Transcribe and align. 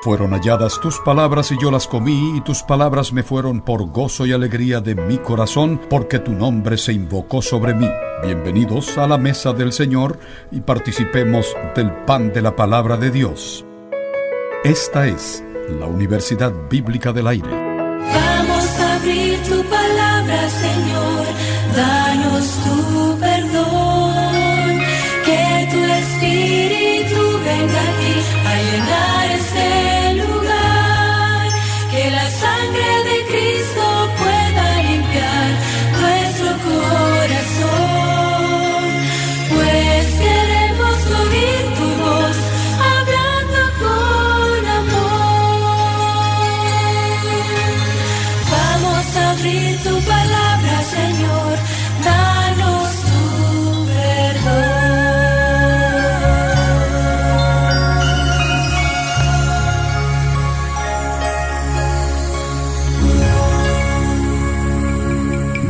Fueron 0.00 0.30
halladas 0.30 0.78
tus 0.80 1.00
palabras 1.00 1.50
y 1.50 1.58
yo 1.60 1.72
las 1.72 1.88
comí, 1.88 2.36
y 2.36 2.40
tus 2.40 2.62
palabras 2.62 3.12
me 3.12 3.24
fueron 3.24 3.60
por 3.60 3.90
gozo 3.90 4.26
y 4.26 4.32
alegría 4.32 4.80
de 4.80 4.94
mi 4.94 5.18
corazón, 5.18 5.80
porque 5.90 6.20
tu 6.20 6.32
nombre 6.32 6.78
se 6.78 6.92
invocó 6.92 7.42
sobre 7.42 7.74
mí. 7.74 7.88
Bienvenidos 8.22 8.96
a 8.96 9.08
la 9.08 9.18
mesa 9.18 9.52
del 9.52 9.72
Señor 9.72 10.20
y 10.52 10.60
participemos 10.60 11.52
del 11.74 11.92
pan 12.04 12.32
de 12.32 12.42
la 12.42 12.54
palabra 12.54 12.96
de 12.96 13.10
Dios. 13.10 13.66
Esta 14.62 15.08
es 15.08 15.44
la 15.68 15.86
Universidad 15.86 16.52
Bíblica 16.70 17.12
del 17.12 17.26
Aire. 17.26 18.37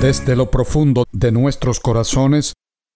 Desde 0.09 0.37
lo 0.37 0.51
profundo 0.51 1.05
de 1.13 1.33
nuestros 1.33 1.81
corazones, 1.81 2.55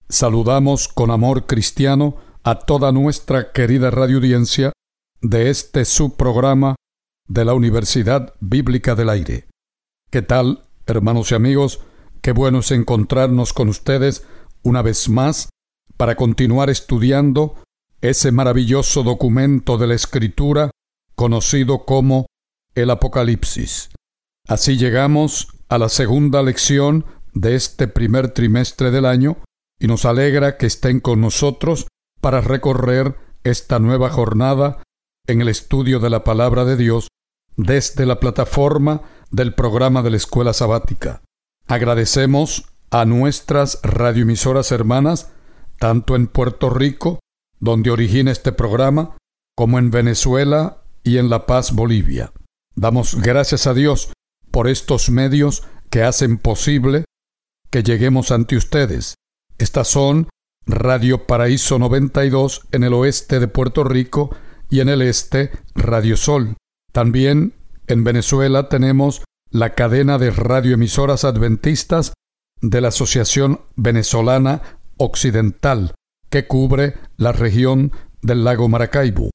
saludamos 0.08 0.88
con 0.88 1.10
amor 1.10 1.44
cristiano 1.44 2.16
a 2.42 2.60
toda 2.60 2.90
nuestra 2.90 3.52
querida 3.52 3.90
radioaudiencia 3.90 4.72
de 5.20 5.50
este 5.50 5.84
subprograma 5.84 6.74
de 7.28 7.44
la 7.44 7.52
Universidad 7.52 8.32
Bíblica 8.40 8.94
del 8.94 9.10
Aire. 9.10 9.44
¿Qué 10.10 10.22
tal, 10.22 10.64
hermanos 10.86 11.32
y 11.32 11.34
amigos? 11.34 11.80
Qué 12.22 12.32
bueno 12.32 12.60
es 12.60 12.70
encontrarnos 12.70 13.52
con 13.52 13.68
ustedes 13.68 14.26
una 14.62 14.80
vez 14.80 15.10
más 15.10 15.50
para 15.98 16.16
continuar 16.16 16.70
estudiando 16.70 17.56
ese 18.00 18.32
maravilloso 18.32 19.02
documento 19.02 19.76
de 19.76 19.86
la 19.86 19.94
Escritura 19.96 20.70
conocido 21.14 21.84
como 21.84 22.24
el 22.74 22.88
Apocalipsis. 22.88 23.90
Así 24.48 24.78
llegamos 24.78 25.48
a 25.72 25.78
la 25.78 25.88
segunda 25.88 26.42
lección 26.42 27.06
de 27.32 27.54
este 27.54 27.88
primer 27.88 28.28
trimestre 28.28 28.90
del 28.90 29.06
año 29.06 29.38
y 29.80 29.86
nos 29.86 30.04
alegra 30.04 30.58
que 30.58 30.66
estén 30.66 31.00
con 31.00 31.22
nosotros 31.22 31.86
para 32.20 32.42
recorrer 32.42 33.16
esta 33.42 33.78
nueva 33.78 34.10
jornada 34.10 34.82
en 35.26 35.40
el 35.40 35.48
estudio 35.48 35.98
de 35.98 36.10
la 36.10 36.24
palabra 36.24 36.66
de 36.66 36.76
Dios 36.76 37.08
desde 37.56 38.04
la 38.04 38.20
plataforma 38.20 39.00
del 39.30 39.54
programa 39.54 40.02
de 40.02 40.10
la 40.10 40.18
Escuela 40.18 40.52
Sabática. 40.52 41.22
Agradecemos 41.66 42.66
a 42.90 43.06
nuestras 43.06 43.80
radioemisoras 43.82 44.72
hermanas, 44.72 45.32
tanto 45.78 46.16
en 46.16 46.26
Puerto 46.26 46.68
Rico, 46.68 47.18
donde 47.60 47.90
origina 47.90 48.30
este 48.30 48.52
programa, 48.52 49.16
como 49.56 49.78
en 49.78 49.90
Venezuela 49.90 50.82
y 51.02 51.16
en 51.16 51.30
La 51.30 51.46
Paz, 51.46 51.72
Bolivia. 51.72 52.30
Damos 52.74 53.14
gracias 53.14 53.66
a 53.66 53.72
Dios 53.72 54.12
por 54.52 54.68
estos 54.68 55.10
medios 55.10 55.64
que 55.90 56.04
hacen 56.04 56.38
posible 56.38 57.04
que 57.70 57.82
lleguemos 57.82 58.30
ante 58.30 58.56
ustedes. 58.56 59.16
Estas 59.58 59.88
son 59.88 60.28
Radio 60.66 61.26
Paraíso 61.26 61.78
92 61.78 62.68
en 62.70 62.84
el 62.84 62.94
oeste 62.94 63.40
de 63.40 63.48
Puerto 63.48 63.82
Rico 63.82 64.34
y 64.70 64.80
en 64.80 64.88
el 64.88 65.02
este 65.02 65.50
Radio 65.74 66.16
Sol. 66.16 66.56
También 66.92 67.54
en 67.88 68.04
Venezuela 68.04 68.68
tenemos 68.68 69.24
la 69.50 69.74
cadena 69.74 70.18
de 70.18 70.30
radioemisoras 70.30 71.24
adventistas 71.24 72.12
de 72.60 72.80
la 72.80 72.88
Asociación 72.88 73.60
Venezolana 73.74 74.62
Occidental, 74.98 75.94
que 76.30 76.46
cubre 76.46 76.94
la 77.16 77.32
región 77.32 77.92
del 78.20 78.44
lago 78.44 78.68
Maracaibo. 78.68 79.30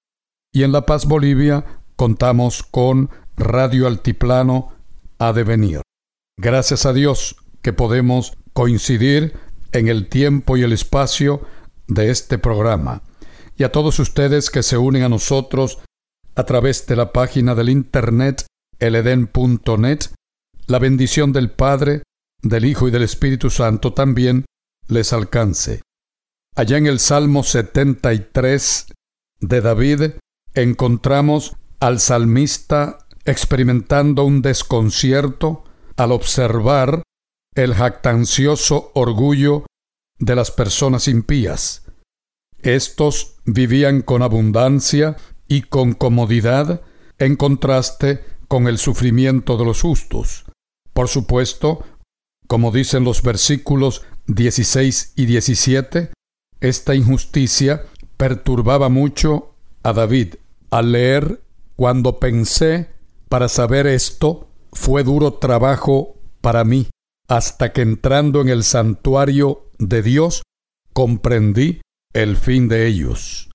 Y 0.54 0.64
en 0.64 0.72
La 0.72 0.86
Paz, 0.86 1.06
Bolivia, 1.06 1.82
contamos 1.96 2.64
con 2.64 3.10
Radio 3.36 3.86
Altiplano 3.88 4.77
a 5.20 5.34
devenir. 5.34 5.82
Gracias 6.38 6.86
a 6.86 6.94
Dios 6.94 7.38
que 7.62 7.74
podemos 7.74 8.38
coincidir 8.54 9.34
en 9.72 9.88
el 9.88 10.08
tiempo 10.10 10.58
y 10.58 10.64
el 10.64 10.74
espacio 10.74 11.42
de 11.88 12.10
este 12.12 12.38
programa. 12.38 13.02
Y 13.56 13.64
a 13.64 13.72
todos 13.72 14.00
ustedes 14.00 14.50
que 14.50 14.64
se 14.64 14.78
unen 14.78 15.04
a 15.04 15.10
nosotros 15.10 15.80
a 16.36 16.44
través 16.44 16.86
de 16.86 16.96
la 16.96 17.12
página 17.12 17.56
del 17.56 17.70
internet 17.70 18.46
eleden.net, 18.80 20.00
la 20.68 20.80
bendición 20.80 21.34
del 21.34 21.50
Padre, 21.50 22.04
del 22.42 22.66
Hijo 22.66 22.88
y 22.88 22.92
del 22.92 23.04
Espíritu 23.04 23.50
Santo 23.50 23.94
también 23.94 24.46
les 24.88 25.14
alcance. 25.14 25.82
Allá 26.56 26.78
en 26.78 26.88
el 26.88 27.00
Salmo 27.00 27.44
73 27.44 28.88
de 29.40 29.62
David 29.62 30.02
encontramos 30.54 31.56
al 31.80 32.00
salmista 32.00 33.07
experimentando 33.28 34.24
un 34.24 34.42
desconcierto 34.42 35.66
al 35.98 36.14
observar 36.14 37.04
el 37.56 37.74
jactancioso 37.74 38.92
orgullo 38.96 39.66
de 40.18 40.36
las 40.36 40.50
personas 40.50 41.08
impías. 41.08 41.84
Estos 42.62 43.36
vivían 43.46 44.02
con 44.02 44.22
abundancia 44.24 45.18
y 45.48 45.64
con 45.64 45.94
comodidad 45.94 46.82
en 47.20 47.36
contraste 47.36 48.24
con 48.48 48.68
el 48.68 48.78
sufrimiento 48.78 49.58
de 49.58 49.66
los 49.66 49.82
justos. 49.82 50.46
Por 50.94 51.10
supuesto, 51.10 51.84
como 52.48 52.72
dicen 52.72 53.04
los 53.04 53.22
versículos 53.24 54.04
16 54.28 55.14
y 55.18 55.26
17, 55.26 56.12
esta 56.62 56.96
injusticia 56.96 57.86
perturbaba 58.16 58.88
mucho 58.88 59.54
a 59.84 59.92
David. 59.92 60.36
Al 60.70 60.94
leer, 60.94 61.42
cuando 61.76 62.20
pensé 62.20 62.97
para 63.30 63.50
saber 63.50 63.88
esto, 63.88 64.48
fue 64.72 65.04
duro 65.04 65.34
trabajo 65.34 66.16
para 66.42 66.64
mí, 66.64 66.88
hasta 67.28 67.74
que 67.74 67.82
entrando 67.82 68.42
en 68.42 68.50
el 68.50 68.64
santuario 68.64 69.70
de 69.80 70.02
Dios, 70.02 70.44
comprendí 70.94 71.82
el 72.14 72.38
fin 72.38 72.68
de 72.68 72.88
ellos. 72.88 73.50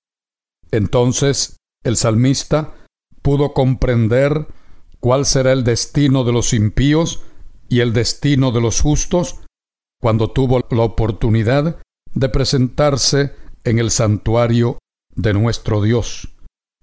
Entonces 0.71 1.57
el 1.83 1.97
salmista 1.97 2.73
pudo 3.21 3.53
comprender 3.53 4.47
cuál 4.99 5.25
será 5.25 5.51
el 5.51 5.63
destino 5.63 6.23
de 6.23 6.31
los 6.31 6.53
impíos 6.53 7.23
y 7.67 7.81
el 7.81 7.93
destino 7.93 8.51
de 8.51 8.61
los 8.61 8.81
justos 8.81 9.41
cuando 10.01 10.31
tuvo 10.31 10.61
la 10.69 10.83
oportunidad 10.83 11.79
de 12.13 12.29
presentarse 12.29 13.35
en 13.63 13.79
el 13.79 13.91
santuario 13.91 14.77
de 15.15 15.33
nuestro 15.33 15.81
Dios. 15.81 16.29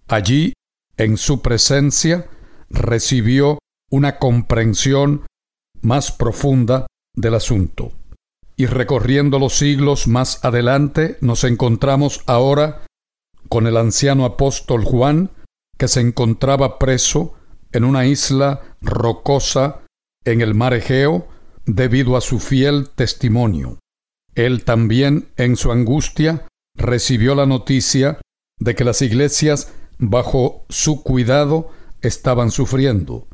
Allí, 0.08 0.54
en 0.96 1.16
su 1.16 1.40
presencia, 1.40 2.28
recibió 2.70 3.58
una 3.91 4.19
comprensión 4.19 5.26
más 5.82 6.12
profunda 6.12 6.86
del 7.14 7.34
asunto. 7.34 7.92
Y 8.56 8.66
recorriendo 8.66 9.38
los 9.38 9.56
siglos 9.56 10.06
más 10.06 10.44
adelante, 10.44 11.16
nos 11.20 11.44
encontramos 11.44 12.22
ahora 12.26 12.82
con 13.48 13.66
el 13.66 13.76
anciano 13.76 14.25
apóstol 14.25 14.84
Juan, 14.84 15.31
que 15.76 15.88
se 15.88 16.00
encontraba 16.00 16.78
preso 16.78 17.34
en 17.72 17.84
una 17.84 18.06
isla 18.06 18.76
rocosa 18.81 19.82
en 20.25 20.40
el 20.40 20.55
mar 20.55 20.75
Egeo 20.75 21.26
debido 21.64 22.17
a 22.17 22.20
su 22.20 22.38
fiel 22.38 22.90
testimonio. 22.90 23.78
Él 24.34 24.64
también, 24.64 25.28
en 25.37 25.56
su 25.56 25.72
angustia, 25.72 26.46
recibió 26.76 27.34
la 27.34 27.46
noticia 27.46 28.20
de 28.58 28.75
que 28.75 28.84
las 28.84 29.02
iglesias 29.02 29.72
bajo 29.99 30.64
su 30.69 31.02
cuidado 31.02 31.70
estaban 32.02 32.50
sufriendo. 32.50 33.29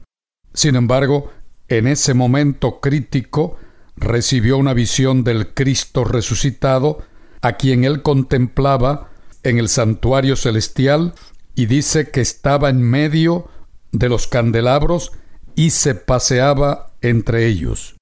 Sin 0.52 0.76
embargo, 0.76 1.30
en 1.68 1.86
ese 1.86 2.14
momento 2.14 2.80
crítico 2.80 3.56
recibió 3.96 4.58
una 4.58 4.74
visión 4.74 5.24
del 5.24 5.54
Cristo 5.54 6.04
resucitado, 6.04 7.02
a 7.42 7.56
quien 7.56 7.84
él 7.84 8.02
contemplaba 8.02 9.10
en 9.42 9.58
el 9.58 9.68
santuario 9.68 10.36
celestial, 10.36 11.14
y 11.54 11.66
dice 11.66 12.10
que 12.10 12.20
estaba 12.20 12.68
en 12.68 12.82
medio 12.82 13.48
de 13.92 14.08
los 14.08 14.26
candelabros 14.26 15.12
y 15.54 15.70
se 15.70 15.94
paseaba 15.94 16.92
entre 17.00 17.46
ellos. 17.46 17.96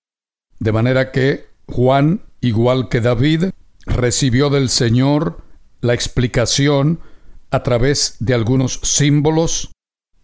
De 0.58 0.72
manera 0.72 1.12
que 1.12 1.46
Juan, 1.66 2.22
igual 2.40 2.88
que 2.88 3.00
David, 3.00 3.50
recibió 3.86 4.50
del 4.50 4.68
Señor 4.68 5.42
la 5.80 5.94
explicación 5.94 7.00
a 7.50 7.62
través 7.62 8.16
de 8.18 8.34
algunos 8.34 8.80
símbolos 8.82 9.73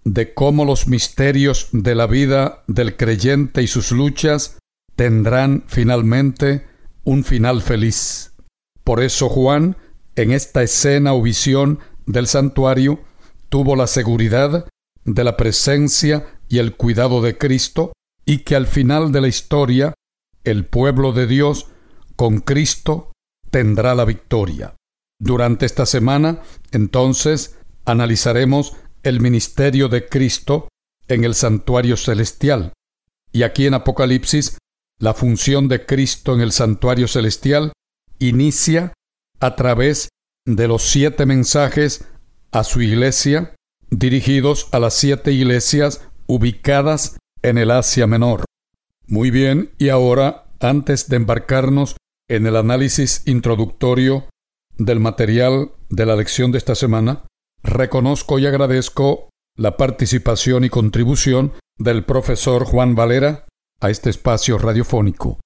de 0.04 0.34
cómo 0.34 0.64
los 0.64 0.86
misterios 0.86 1.68
de 1.72 1.94
la 1.94 2.06
vida 2.06 2.64
del 2.66 2.96
creyente 2.96 3.62
y 3.62 3.66
sus 3.66 3.92
luchas 3.92 4.58
tendrán 4.96 5.64
finalmente 5.66 6.66
un 7.04 7.24
final 7.24 7.62
feliz. 7.62 8.32
Por 8.84 9.02
eso 9.02 9.28
Juan, 9.28 9.76
en 10.16 10.32
esta 10.32 10.62
escena 10.62 11.14
o 11.14 11.22
visión 11.22 11.78
del 12.06 12.26
santuario, 12.26 13.00
tuvo 13.48 13.76
la 13.76 13.86
seguridad 13.86 14.66
de 15.04 15.24
la 15.24 15.36
presencia 15.36 16.26
y 16.48 16.58
el 16.58 16.76
cuidado 16.76 17.22
de 17.22 17.38
Cristo 17.38 17.92
y 18.24 18.38
que 18.38 18.56
al 18.56 18.66
final 18.66 19.12
de 19.12 19.20
la 19.20 19.28
historia 19.28 19.94
el 20.44 20.64
pueblo 20.64 21.12
de 21.12 21.26
Dios 21.26 21.68
con 22.16 22.40
Cristo 22.40 23.12
tendrá 23.50 23.94
la 23.94 24.04
victoria. 24.04 24.74
Durante 25.18 25.66
esta 25.66 25.84
semana, 25.84 26.40
entonces, 26.72 27.58
analizaremos 27.84 28.74
el 29.02 29.20
ministerio 29.20 29.88
de 29.88 30.08
Cristo 30.08 30.68
en 31.08 31.24
el 31.24 31.34
santuario 31.34 31.96
celestial. 31.96 32.72
Y 33.32 33.42
aquí 33.42 33.66
en 33.66 33.74
Apocalipsis, 33.74 34.58
la 34.98 35.14
función 35.14 35.68
de 35.68 35.86
Cristo 35.86 36.34
en 36.34 36.40
el 36.40 36.52
santuario 36.52 37.08
celestial 37.08 37.72
inicia 38.18 38.92
a 39.40 39.56
través 39.56 40.10
de 40.44 40.68
los 40.68 40.82
siete 40.82 41.26
mensajes 41.26 42.04
a 42.52 42.64
su 42.64 42.82
iglesia, 42.82 43.54
dirigidos 43.90 44.68
a 44.72 44.78
las 44.78 44.94
siete 44.94 45.32
iglesias 45.32 46.02
ubicadas 46.26 47.16
en 47.42 47.58
el 47.58 47.70
Asia 47.70 48.06
Menor. 48.06 48.44
Muy 49.06 49.30
bien, 49.30 49.70
y 49.78 49.88
ahora, 49.88 50.44
antes 50.60 51.08
de 51.08 51.16
embarcarnos 51.16 51.96
en 52.28 52.46
el 52.46 52.56
análisis 52.56 53.22
introductorio 53.26 54.28
del 54.76 55.00
material 55.00 55.72
de 55.88 56.06
la 56.06 56.16
lección 56.16 56.52
de 56.52 56.58
esta 56.58 56.74
semana, 56.74 57.24
reconozco 57.62 58.38
y 58.38 58.46
agradezco 58.46 59.30
la 59.56 59.76
participación 59.76 60.64
y 60.64 60.70
contribución 60.70 61.52
del 61.78 62.04
profesor 62.04 62.64
Juan 62.64 62.94
Valera 62.94 63.46
a 63.80 63.90
este 63.90 64.10
espacio 64.10 64.58
radiofónico. 64.58 65.40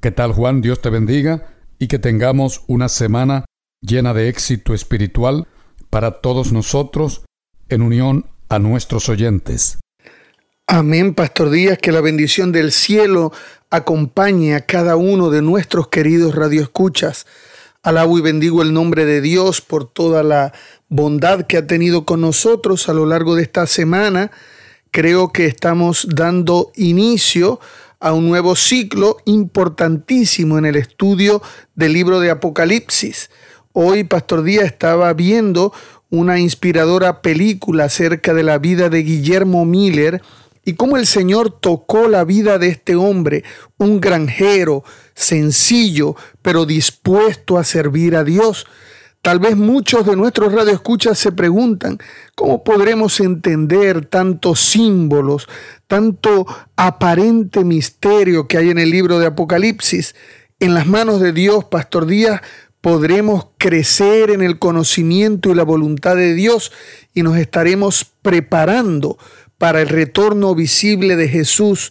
¿Qué 0.00 0.10
tal 0.10 0.32
Juan? 0.32 0.60
Dios 0.60 0.80
te 0.80 0.90
bendiga 0.90 1.48
y 1.78 1.88
que 1.88 1.98
tengamos 1.98 2.62
una 2.66 2.88
semana 2.88 3.44
llena 3.80 4.14
de 4.14 4.28
éxito 4.28 4.74
espiritual 4.74 5.46
para 5.90 6.20
todos 6.20 6.52
nosotros 6.52 7.24
en 7.68 7.82
unión 7.82 8.26
a 8.48 8.58
nuestros 8.58 9.08
oyentes. 9.08 9.78
Amén, 10.66 11.14
Pastor 11.14 11.50
Díaz, 11.50 11.78
que 11.78 11.92
la 11.92 12.00
bendición 12.00 12.50
del 12.52 12.72
cielo 12.72 13.32
acompañe 13.70 14.54
a 14.54 14.66
cada 14.66 14.96
uno 14.96 15.30
de 15.30 15.42
nuestros 15.42 15.88
queridos 15.88 16.34
radioescuchas. 16.34 17.26
Alabo 17.82 18.18
y 18.18 18.20
bendigo 18.20 18.62
el 18.62 18.72
nombre 18.72 19.04
de 19.04 19.20
Dios 19.20 19.60
por 19.60 19.88
toda 19.88 20.24
la 20.24 20.52
bondad 20.88 21.46
que 21.46 21.56
ha 21.56 21.66
tenido 21.66 22.04
con 22.04 22.20
nosotros 22.20 22.88
a 22.88 22.94
lo 22.94 23.06
largo 23.06 23.34
de 23.34 23.42
esta 23.42 23.66
semana. 23.66 24.30
Creo 24.90 25.32
que 25.32 25.46
estamos 25.46 26.06
dando 26.10 26.70
inicio 26.76 27.60
a 28.00 28.12
un 28.12 28.28
nuevo 28.28 28.56
ciclo 28.56 29.18
importantísimo 29.24 30.58
en 30.58 30.66
el 30.66 30.76
estudio 30.76 31.42
del 31.74 31.92
libro 31.92 32.20
de 32.20 32.30
Apocalipsis. 32.30 33.30
Hoy 33.72 34.04
Pastor 34.04 34.42
Díaz 34.42 34.66
estaba 34.66 35.12
viendo 35.12 35.72
una 36.08 36.38
inspiradora 36.38 37.20
película 37.20 37.84
acerca 37.84 38.32
de 38.32 38.42
la 38.42 38.58
vida 38.58 38.88
de 38.88 39.02
Guillermo 39.02 39.64
Miller 39.64 40.22
y 40.64 40.74
cómo 40.74 40.96
el 40.96 41.06
Señor 41.06 41.50
tocó 41.60 42.08
la 42.08 42.24
vida 42.24 42.58
de 42.58 42.68
este 42.68 42.96
hombre, 42.96 43.44
un 43.78 44.00
granjero, 44.00 44.82
sencillo, 45.14 46.16
pero 46.42 46.66
dispuesto 46.66 47.58
a 47.58 47.64
servir 47.64 48.16
a 48.16 48.24
Dios. 48.24 48.66
Tal 49.26 49.40
vez 49.40 49.56
muchos 49.56 50.06
de 50.06 50.14
nuestros 50.14 50.52
radioescuchas 50.52 51.18
se 51.18 51.32
preguntan, 51.32 51.98
¿cómo 52.36 52.62
podremos 52.62 53.18
entender 53.18 54.06
tantos 54.06 54.60
símbolos, 54.60 55.48
tanto 55.88 56.46
aparente 56.76 57.64
misterio 57.64 58.46
que 58.46 58.56
hay 58.56 58.70
en 58.70 58.78
el 58.78 58.88
libro 58.88 59.18
de 59.18 59.26
Apocalipsis? 59.26 60.14
En 60.60 60.74
las 60.74 60.86
manos 60.86 61.20
de 61.20 61.32
Dios, 61.32 61.64
Pastor 61.64 62.06
Díaz, 62.06 62.40
podremos 62.80 63.48
crecer 63.58 64.30
en 64.30 64.42
el 64.42 64.60
conocimiento 64.60 65.50
y 65.50 65.56
la 65.56 65.64
voluntad 65.64 66.14
de 66.14 66.32
Dios 66.34 66.70
y 67.12 67.24
nos 67.24 67.36
estaremos 67.36 68.06
preparando 68.22 69.18
para 69.58 69.82
el 69.82 69.88
retorno 69.88 70.54
visible 70.54 71.16
de 71.16 71.26
Jesús, 71.26 71.90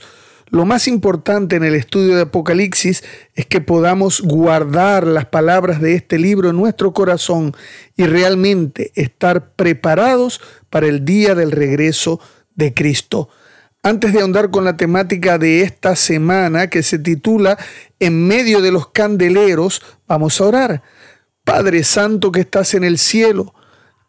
lo 0.50 0.66
más 0.66 0.88
importante 0.88 1.56
en 1.56 1.64
el 1.64 1.74
estudio 1.74 2.16
de 2.16 2.24
Apocalipsis 2.24 3.04
es 3.34 3.46
que 3.48 3.62
podamos 3.62 4.22
guardar 4.22 5.08
las 5.08 5.26
palabras 5.26 5.82
de 5.82 5.96
este 5.96 6.20
libro 6.20 6.50
en 6.50 6.56
nuestro 6.56 6.94
corazón 6.94 7.54
y 7.98 8.06
realmente 8.06 8.92
estar 8.96 9.52
preparados 9.54 10.40
para 10.70 10.88
el 10.88 11.04
día 11.04 11.34
del 11.34 11.52
regreso 11.52 12.20
de 12.54 12.74
Cristo. 12.74 13.30
Antes 13.82 14.14
de 14.14 14.22
ahondar 14.22 14.52
con 14.52 14.66
la 14.66 14.78
temática 14.78 15.38
de 15.38 15.62
esta 15.62 15.96
semana 15.96 16.70
que 16.70 16.84
se 16.84 17.00
titula 17.00 17.58
En 18.00 18.28
medio 18.28 18.62
de 18.62 18.72
los 18.72 18.88
candeleros, 18.88 19.82
vamos 20.08 20.40
a 20.40 20.46
orar. 20.46 20.84
Padre 21.44 21.84
Santo 21.84 22.32
que 22.32 22.42
estás 22.42 22.74
en 22.76 22.84
el 22.84 22.98
cielo, 22.98 23.54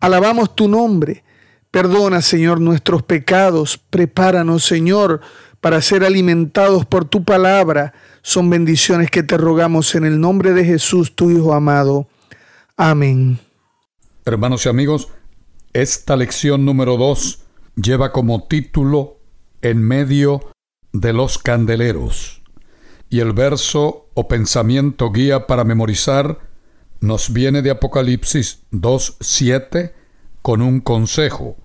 alabamos 0.00 0.54
tu 0.54 0.68
nombre 0.68 1.24
Perdona, 1.76 2.22
Señor, 2.22 2.58
nuestros 2.58 3.02
pecados. 3.02 3.76
Prepáranos, 3.76 4.64
Señor, 4.64 5.20
para 5.60 5.80
ser 5.82 6.04
alimentados 6.04 6.86
por 6.86 7.04
tu 7.04 7.24
palabra. 7.24 7.94
Son 8.22 8.48
bendiciones 8.50 9.10
que 9.10 9.22
te 9.22 9.36
rogamos 9.36 9.94
en 9.94 10.04
el 10.04 10.20
nombre 10.20 10.52
de 10.52 10.64
Jesús, 10.64 11.14
tu 11.14 11.30
Hijo 11.30 11.54
amado. 11.54 12.08
Amén. 12.76 13.38
Hermanos 14.24 14.66
y 14.66 14.68
amigos, 14.68 15.08
esta 15.72 16.16
lección 16.16 16.64
número 16.64 16.96
dos 16.96 17.44
lleva 17.76 18.12
como 18.12 18.44
título 18.44 19.18
En 19.62 19.82
medio 19.82 20.50
de 20.92 21.12
los 21.12 21.38
candeleros. 21.38 22.42
Y 23.08 23.20
el 23.20 23.32
verso 23.32 24.08
o 24.14 24.28
pensamiento 24.28 25.12
guía 25.12 25.46
para 25.46 25.64
memorizar 25.64 26.40
nos 27.00 27.32
viene 27.32 27.62
de 27.62 27.70
Apocalipsis 27.70 28.62
2.7 28.72 29.92
con 30.42 30.62
un 30.62 30.80
consejo. 30.80 31.56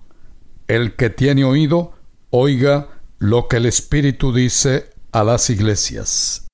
El 0.68 0.94
que 0.94 1.10
tiene 1.10 1.44
oído, 1.44 1.92
oiga 2.30 2.88
lo 3.22 3.46
que 3.46 3.58
el 3.58 3.66
Espíritu 3.66 4.32
dice 4.32 4.90
a 5.12 5.22
las 5.22 5.48
iglesias. 5.48 6.48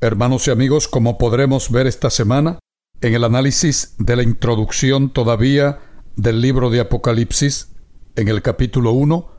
Hermanos 0.00 0.48
y 0.48 0.50
amigos, 0.50 0.88
como 0.88 1.18
podremos 1.18 1.70
ver 1.70 1.86
esta 1.86 2.10
semana, 2.10 2.58
en 3.00 3.14
el 3.14 3.22
análisis 3.22 3.94
de 3.98 4.16
la 4.16 4.24
introducción 4.24 5.12
todavía 5.12 5.78
del 6.16 6.40
libro 6.40 6.70
de 6.70 6.80
Apocalipsis, 6.80 7.68
en 8.16 8.26
el 8.26 8.42
capítulo 8.42 8.90
1, 8.90 9.30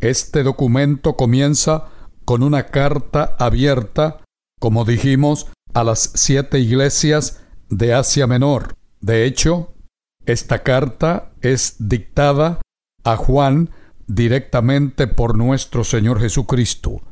este 0.00 0.44
documento 0.44 1.14
comienza 1.14 1.90
con 2.24 2.42
una 2.42 2.68
carta 2.68 3.36
abierta, 3.38 4.24
como 4.58 4.86
dijimos, 4.86 5.48
a 5.74 5.84
las 5.84 6.12
siete 6.14 6.58
iglesias 6.58 7.42
de 7.68 7.92
Asia 7.92 8.26
Menor. 8.26 8.72
De 9.02 9.26
hecho, 9.26 9.74
esta 10.24 10.62
carta 10.62 11.32
es 11.42 11.76
dictada 11.78 12.62
a 13.04 13.16
Juan 13.16 13.68
directamente 14.08 15.06
por 15.06 15.36
nuestro 15.36 15.84
Señor 15.84 16.20
Jesucristo. 16.20 17.02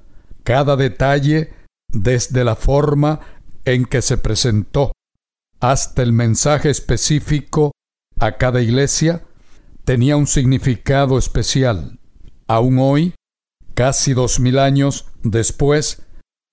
Cada 0.42 0.76
detalle, 0.76 1.52
desde 1.88 2.42
la 2.42 2.56
forma 2.56 3.20
en 3.64 3.84
que 3.84 4.02
se 4.02 4.16
presentó 4.16 4.92
hasta 5.60 6.02
el 6.02 6.12
mensaje 6.12 6.70
específico 6.70 7.72
a 8.18 8.38
cada 8.38 8.62
iglesia, 8.62 9.24
tenía 9.84 10.16
un 10.16 10.26
significado 10.26 11.18
especial. 11.18 11.98
Aún 12.48 12.78
hoy, 12.78 13.14
casi 13.74 14.14
dos 14.14 14.40
mil 14.40 14.58
años 14.58 15.06
después, 15.22 16.02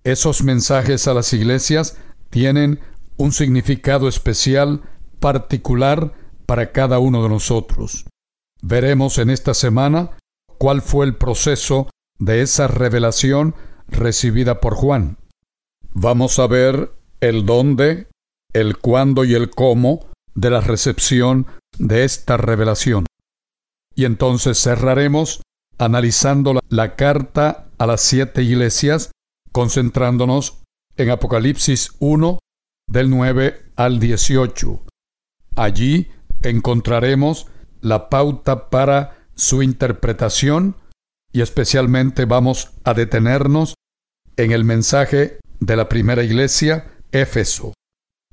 esos 0.04 0.44
mensajes 0.44 1.08
a 1.08 1.14
las 1.14 1.32
iglesias 1.34 1.98
tienen 2.30 2.82
un 3.16 3.32
significado 3.32 4.10
especial 4.10 4.82
particular 5.20 6.14
para 6.46 6.72
cada 6.74 7.00
uno 7.00 7.24
de 7.24 7.30
nosotros. 7.30 8.06
Veremos 8.62 9.18
en 9.18 9.30
esta 9.30 9.54
semana 9.54 10.12
cuál 10.64 10.82
fue 10.82 11.06
el 11.06 11.18
proceso 11.18 11.90
de 12.20 12.42
esa 12.42 12.70
revelación 12.70 13.54
recibida 13.90 14.62
por 14.62 14.76
Juan. 14.76 15.18
Vamos 15.92 16.40
a 16.40 16.48
ver 16.48 16.94
el 17.20 17.46
dónde, 17.46 18.08
el 18.54 18.78
cuándo 18.78 19.26
y 19.26 19.34
el 19.34 19.50
cómo 19.50 20.08
de 20.36 20.50
la 20.50 20.62
recepción 20.62 21.48
de 21.78 22.06
esta 22.06 22.38
revelación. 22.38 23.06
Y 23.94 24.06
entonces 24.06 24.58
cerraremos 24.58 25.42
analizando 25.80 26.58
la, 26.70 26.96
carta 26.96 27.68
a 27.78 27.86
las 27.86 28.00
siete 28.00 28.42
iglesias, 28.42 29.12
concentrándonos 29.52 30.62
en 30.96 31.10
Apocalipsis 31.10 31.92
1 32.00 32.40
del 32.88 33.10
9 33.10 33.66
al 33.76 34.00
18. 34.00 34.82
Allí 35.58 36.10
encontraremos 36.42 37.48
la 37.82 38.08
pauta 38.10 38.70
para 38.70 39.23
su 39.36 39.64
interpretación 39.64 40.78
y 41.32 41.42
especialmente 41.42 42.26
vamos 42.26 42.72
a 42.84 42.94
detenernos 42.94 43.76
en 44.38 44.52
el 44.52 44.64
mensaje 44.64 45.40
de 45.60 45.76
la 45.76 45.90
primera 45.90 46.24
iglesia, 46.24 46.92
Éfeso. 47.12 47.74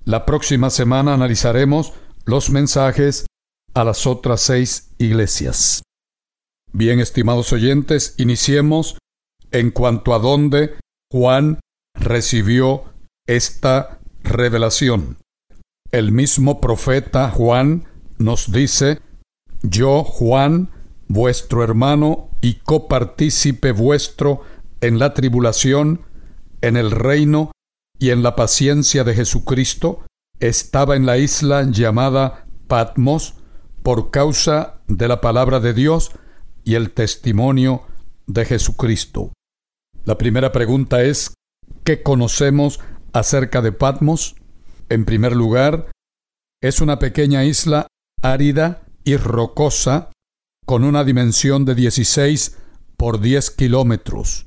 La 0.04 0.26
próxima 0.26 0.70
semana 0.70 1.14
analizaremos 1.14 1.92
los 2.24 2.50
mensajes 2.50 3.26
a 3.74 3.84
las 3.84 4.06
otras 4.06 4.40
seis 4.40 4.90
iglesias. 4.98 5.82
Bien, 6.72 7.00
estimados 7.00 7.52
oyentes, 7.52 8.14
iniciemos 8.18 8.98
en 9.50 9.70
cuanto 9.70 10.14
a 10.14 10.18
dónde 10.18 10.76
Juan 11.10 11.60
recibió 11.94 12.84
esta 13.26 13.98
revelación. 14.22 15.18
El 15.90 16.12
mismo 16.12 16.60
profeta 16.60 17.30
Juan 17.30 17.88
nos 18.18 18.52
dice, 18.52 19.00
Yo, 19.62 20.04
Juan, 20.04 20.70
vuestro 21.10 21.64
hermano 21.64 22.28
y 22.40 22.54
copartícipe 22.54 23.72
vuestro 23.72 24.42
en 24.80 25.00
la 25.00 25.12
tribulación, 25.12 26.02
en 26.60 26.76
el 26.76 26.92
reino 26.92 27.50
y 27.98 28.10
en 28.10 28.22
la 28.22 28.36
paciencia 28.36 29.02
de 29.02 29.14
Jesucristo, 29.14 30.04
estaba 30.38 30.94
en 30.94 31.06
la 31.06 31.18
isla 31.18 31.66
llamada 31.68 32.46
Patmos 32.68 33.34
por 33.82 34.12
causa 34.12 34.82
de 34.86 35.08
la 35.08 35.20
palabra 35.20 35.58
de 35.58 35.74
Dios 35.74 36.12
y 36.62 36.76
el 36.76 36.92
testimonio 36.92 37.82
de 38.28 38.44
Jesucristo. 38.44 39.32
La 40.04 40.16
primera 40.16 40.52
pregunta 40.52 41.02
es, 41.02 41.34
¿qué 41.82 42.04
conocemos 42.04 42.78
acerca 43.12 43.62
de 43.62 43.72
Patmos? 43.72 44.36
En 44.88 45.04
primer 45.04 45.34
lugar, 45.34 45.90
es 46.62 46.80
una 46.80 47.00
pequeña 47.00 47.44
isla 47.44 47.88
árida 48.22 48.82
y 49.02 49.16
rocosa 49.16 50.10
con 50.70 50.84
una 50.84 51.02
dimensión 51.02 51.64
de 51.64 51.74
16 51.74 52.56
por 52.96 53.18
10 53.18 53.50
kilómetros. 53.50 54.46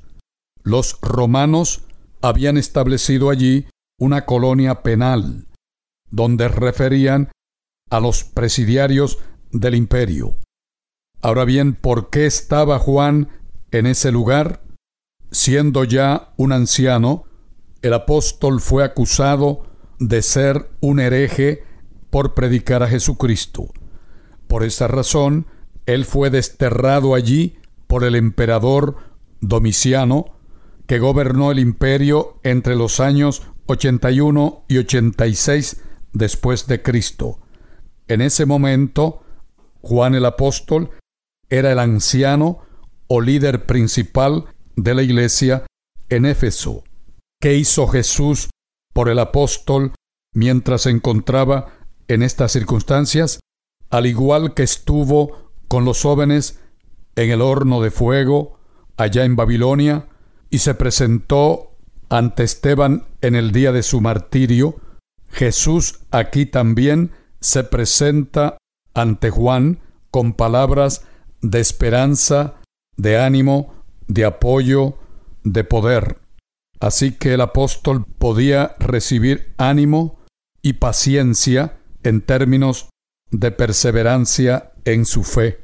Los 0.62 0.98
romanos 1.02 1.84
habían 2.22 2.56
establecido 2.56 3.28
allí 3.28 3.66
una 4.00 4.24
colonia 4.24 4.82
penal, 4.82 5.48
donde 6.10 6.48
referían 6.48 7.30
a 7.90 8.00
los 8.00 8.24
presidiarios 8.24 9.18
del 9.52 9.74
imperio. 9.74 10.36
Ahora 11.20 11.44
bien, 11.44 11.74
¿por 11.74 12.08
qué 12.08 12.24
estaba 12.24 12.78
Juan 12.78 13.28
en 13.70 13.84
ese 13.84 14.10
lugar? 14.10 14.62
Siendo 15.30 15.84
ya 15.84 16.32
un 16.38 16.52
anciano, 16.52 17.24
el 17.82 17.92
apóstol 17.92 18.62
fue 18.62 18.82
acusado 18.82 19.66
de 19.98 20.22
ser 20.22 20.70
un 20.80 21.00
hereje 21.00 21.64
por 22.08 22.32
predicar 22.32 22.82
a 22.82 22.88
Jesucristo. 22.88 23.74
Por 24.46 24.64
esa 24.64 24.88
razón, 24.88 25.48
él 25.86 26.04
fue 26.04 26.30
desterrado 26.30 27.14
allí 27.14 27.58
por 27.86 28.04
el 28.04 28.14
emperador 28.14 28.96
Domiciano, 29.40 30.36
que 30.86 30.98
gobernó 30.98 31.50
el 31.50 31.58
imperio 31.58 32.40
entre 32.42 32.76
los 32.76 33.00
años 33.00 33.42
81 33.66 34.64
y 34.68 34.78
86 34.78 35.82
después 36.12 36.66
de 36.66 36.82
Cristo. 36.82 37.40
En 38.08 38.20
ese 38.20 38.46
momento, 38.46 39.22
Juan 39.80 40.14
el 40.14 40.24
apóstol 40.24 40.90
era 41.50 41.72
el 41.72 41.78
anciano 41.78 42.60
o 43.06 43.20
líder 43.20 43.66
principal 43.66 44.46
de 44.76 44.94
la 44.94 45.02
iglesia 45.02 45.66
en 46.08 46.26
Éfeso. 46.26 46.84
¿Qué 47.40 47.54
hizo 47.54 47.86
Jesús 47.86 48.48
por 48.92 49.08
el 49.08 49.18
apóstol 49.18 49.92
mientras 50.32 50.82
se 50.82 50.90
encontraba 50.90 51.72
en 52.08 52.22
estas 52.22 52.52
circunstancias? 52.52 53.40
Al 53.90 54.06
igual 54.06 54.54
que 54.54 54.62
estuvo 54.62 55.43
con 55.68 55.84
los 55.84 56.02
jóvenes 56.02 56.60
en 57.16 57.30
el 57.30 57.40
horno 57.40 57.80
de 57.80 57.90
fuego 57.90 58.58
allá 58.96 59.24
en 59.24 59.36
Babilonia 59.36 60.08
y 60.50 60.58
se 60.58 60.74
presentó 60.74 61.76
ante 62.08 62.44
Esteban 62.44 63.06
en 63.22 63.34
el 63.34 63.50
día 63.52 63.72
de 63.72 63.82
su 63.82 64.00
martirio, 64.00 64.76
Jesús 65.28 66.00
aquí 66.10 66.46
también 66.46 67.10
se 67.40 67.64
presenta 67.64 68.56
ante 68.94 69.30
Juan 69.30 69.80
con 70.10 70.32
palabras 70.32 71.04
de 71.42 71.60
esperanza, 71.60 72.54
de 72.96 73.18
ánimo, 73.18 73.74
de 74.06 74.24
apoyo, 74.24 74.98
de 75.42 75.64
poder. 75.64 76.18
Así 76.78 77.12
que 77.12 77.34
el 77.34 77.40
apóstol 77.40 78.04
podía 78.18 78.76
recibir 78.78 79.54
ánimo 79.56 80.20
y 80.62 80.74
paciencia 80.74 81.78
en 82.02 82.20
términos 82.20 82.88
de 83.30 83.50
perseverancia 83.50 84.73
en 84.84 85.04
su 85.04 85.22
fe. 85.24 85.60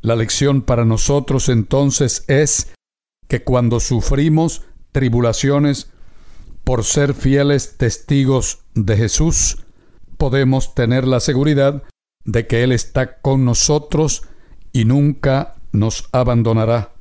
La 0.00 0.16
lección 0.16 0.62
para 0.62 0.84
nosotros 0.84 1.48
entonces 1.48 2.24
es 2.28 2.72
que 3.26 3.42
cuando 3.42 3.80
sufrimos 3.80 4.62
tribulaciones 4.92 5.90
por 6.64 6.84
ser 6.84 7.14
fieles 7.14 7.76
testigos 7.76 8.60
de 8.74 8.96
Jesús, 8.96 9.64
podemos 10.16 10.74
tener 10.74 11.06
la 11.06 11.20
seguridad 11.20 11.82
de 12.24 12.46
que 12.46 12.62
Él 12.62 12.72
está 12.72 13.20
con 13.20 13.44
nosotros 13.44 14.22
y 14.72 14.84
nunca 14.84 15.54
nos 15.72 16.08
abandonará. 16.12 16.92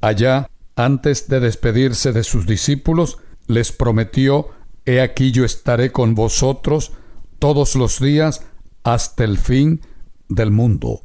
Allá, 0.00 0.48
antes 0.76 1.28
de 1.28 1.40
despedirse 1.40 2.12
de 2.12 2.24
sus 2.24 2.46
discípulos, 2.46 3.18
les 3.46 3.72
prometió, 3.72 4.50
He 4.86 5.00
aquí 5.00 5.30
yo 5.30 5.44
estaré 5.44 5.92
con 5.92 6.14
vosotros 6.14 6.92
todos 7.38 7.74
los 7.76 8.00
días 8.00 8.42
hasta 8.82 9.24
el 9.24 9.38
fin 9.38 9.82
del 10.30 10.50
mundo. 10.50 11.02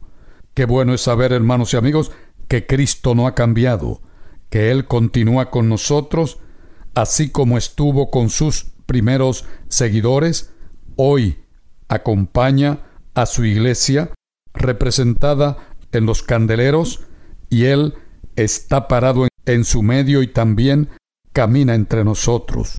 Qué 0.54 0.64
bueno 0.64 0.94
es 0.94 1.02
saber, 1.02 1.34
hermanos 1.34 1.74
y 1.74 1.78
amigos, 1.78 2.12
que 2.48 2.66
Cristo 2.66 3.14
no 3.14 3.28
ha 3.28 3.36
cambiado, 3.36 4.02
que 4.50 4.72
Él 4.72 4.88
continúa 4.88 5.52
con 5.52 5.68
nosotros, 5.68 6.40
así 6.94 7.30
como 7.30 7.58
estuvo 7.58 8.10
con 8.10 8.30
sus 8.30 8.68
primeros 8.86 9.46
seguidores, 9.68 10.54
hoy 10.96 11.40
acompaña 11.90 12.80
a 13.16 13.26
su 13.26 13.44
iglesia, 13.44 14.12
representada 14.54 15.58
en 15.92 16.06
los 16.06 16.24
candeleros, 16.24 17.02
y 17.50 17.66
Él 17.66 17.96
está 18.36 18.88
parado 18.88 19.28
en 19.46 19.66
su 19.66 19.82
medio 19.82 20.22
y 20.22 20.28
también 20.28 20.90
camina 21.34 21.76
entre 21.76 22.04
nosotros. 22.04 22.78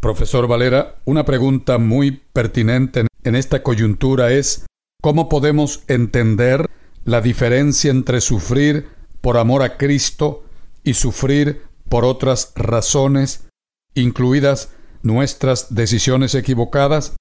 Profesor 0.00 0.46
Valera, 0.46 0.96
una 1.06 1.24
pregunta 1.24 1.78
muy 1.78 2.10
pertinente 2.10 3.06
en 3.22 3.34
esta 3.34 3.62
coyuntura 3.62 4.30
es, 4.32 4.66
¿cómo 5.04 5.28
podemos 5.28 5.82
entender 5.86 6.70
la 7.04 7.20
diferencia 7.20 7.90
entre 7.90 8.22
sufrir 8.22 8.88
por 9.20 9.36
amor 9.36 9.62
a 9.62 9.76
Cristo 9.76 10.44
y 10.82 10.94
sufrir 10.94 11.60
por 11.90 12.06
otras 12.06 12.54
razones, 12.56 13.46
incluidas 13.94 14.70
nuestras 15.02 15.74
decisiones 15.74 16.34
equivocadas, 16.34 17.16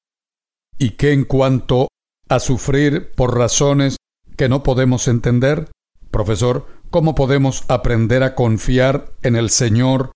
y 0.78 0.92
que 0.92 1.12
en 1.12 1.26
cuanto 1.26 1.90
a 2.30 2.40
sufrir 2.40 3.12
por 3.16 3.38
razones 3.38 3.98
que 4.38 4.48
no 4.48 4.64
podemos 4.64 5.10
entender, 5.10 5.70
profesor, 6.10 6.66
¿cómo 6.90 7.16
podemos 7.16 7.66
aprender 7.68 8.24
a 8.24 8.34
confiar 8.34 9.12
en 9.24 9.36
el 9.36 9.50
Señor 9.50 10.14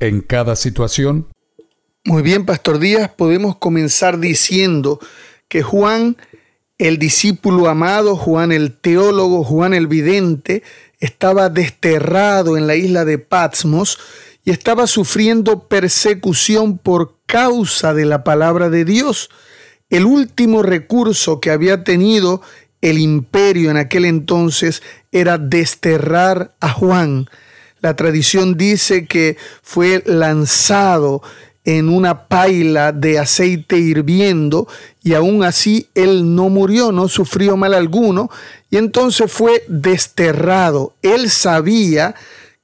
en 0.00 0.20
cada 0.20 0.56
situación? 0.56 1.28
Muy 2.04 2.24
bien, 2.24 2.44
Pastor 2.44 2.80
Díaz, 2.80 3.08
podemos 3.16 3.54
comenzar 3.58 4.18
diciendo 4.18 4.98
que 5.46 5.62
Juan 5.62 6.16
el 6.78 6.98
discípulo 6.98 7.68
amado, 7.68 8.16
Juan 8.16 8.52
el 8.52 8.76
teólogo, 8.76 9.44
Juan 9.44 9.74
el 9.74 9.86
vidente, 9.86 10.62
estaba 10.98 11.48
desterrado 11.48 12.56
en 12.56 12.66
la 12.66 12.74
isla 12.74 13.04
de 13.04 13.18
Patmos 13.18 13.98
y 14.44 14.50
estaba 14.50 14.86
sufriendo 14.86 15.68
persecución 15.68 16.78
por 16.78 17.18
causa 17.26 17.94
de 17.94 18.04
la 18.04 18.24
palabra 18.24 18.70
de 18.70 18.84
Dios. 18.84 19.30
El 19.88 20.04
último 20.04 20.62
recurso 20.62 21.40
que 21.40 21.50
había 21.50 21.84
tenido 21.84 22.42
el 22.80 22.98
imperio 22.98 23.70
en 23.70 23.76
aquel 23.76 24.04
entonces 24.04 24.82
era 25.12 25.38
desterrar 25.38 26.54
a 26.60 26.70
Juan. 26.70 27.28
La 27.80 27.96
tradición 27.96 28.56
dice 28.56 29.06
que 29.06 29.36
fue 29.62 30.02
lanzado 30.06 31.22
en 31.64 31.88
una 31.88 32.28
paila 32.28 32.92
de 32.92 33.18
aceite 33.18 33.78
hirviendo 33.78 34.68
y 35.02 35.14
aún 35.14 35.42
así 35.44 35.88
él 35.94 36.34
no 36.34 36.50
murió, 36.50 36.92
no 36.92 37.08
sufrió 37.08 37.56
mal 37.56 37.72
alguno 37.74 38.30
y 38.70 38.76
entonces 38.76 39.32
fue 39.32 39.64
desterrado. 39.68 40.94
Él 41.02 41.30
sabía 41.30 42.14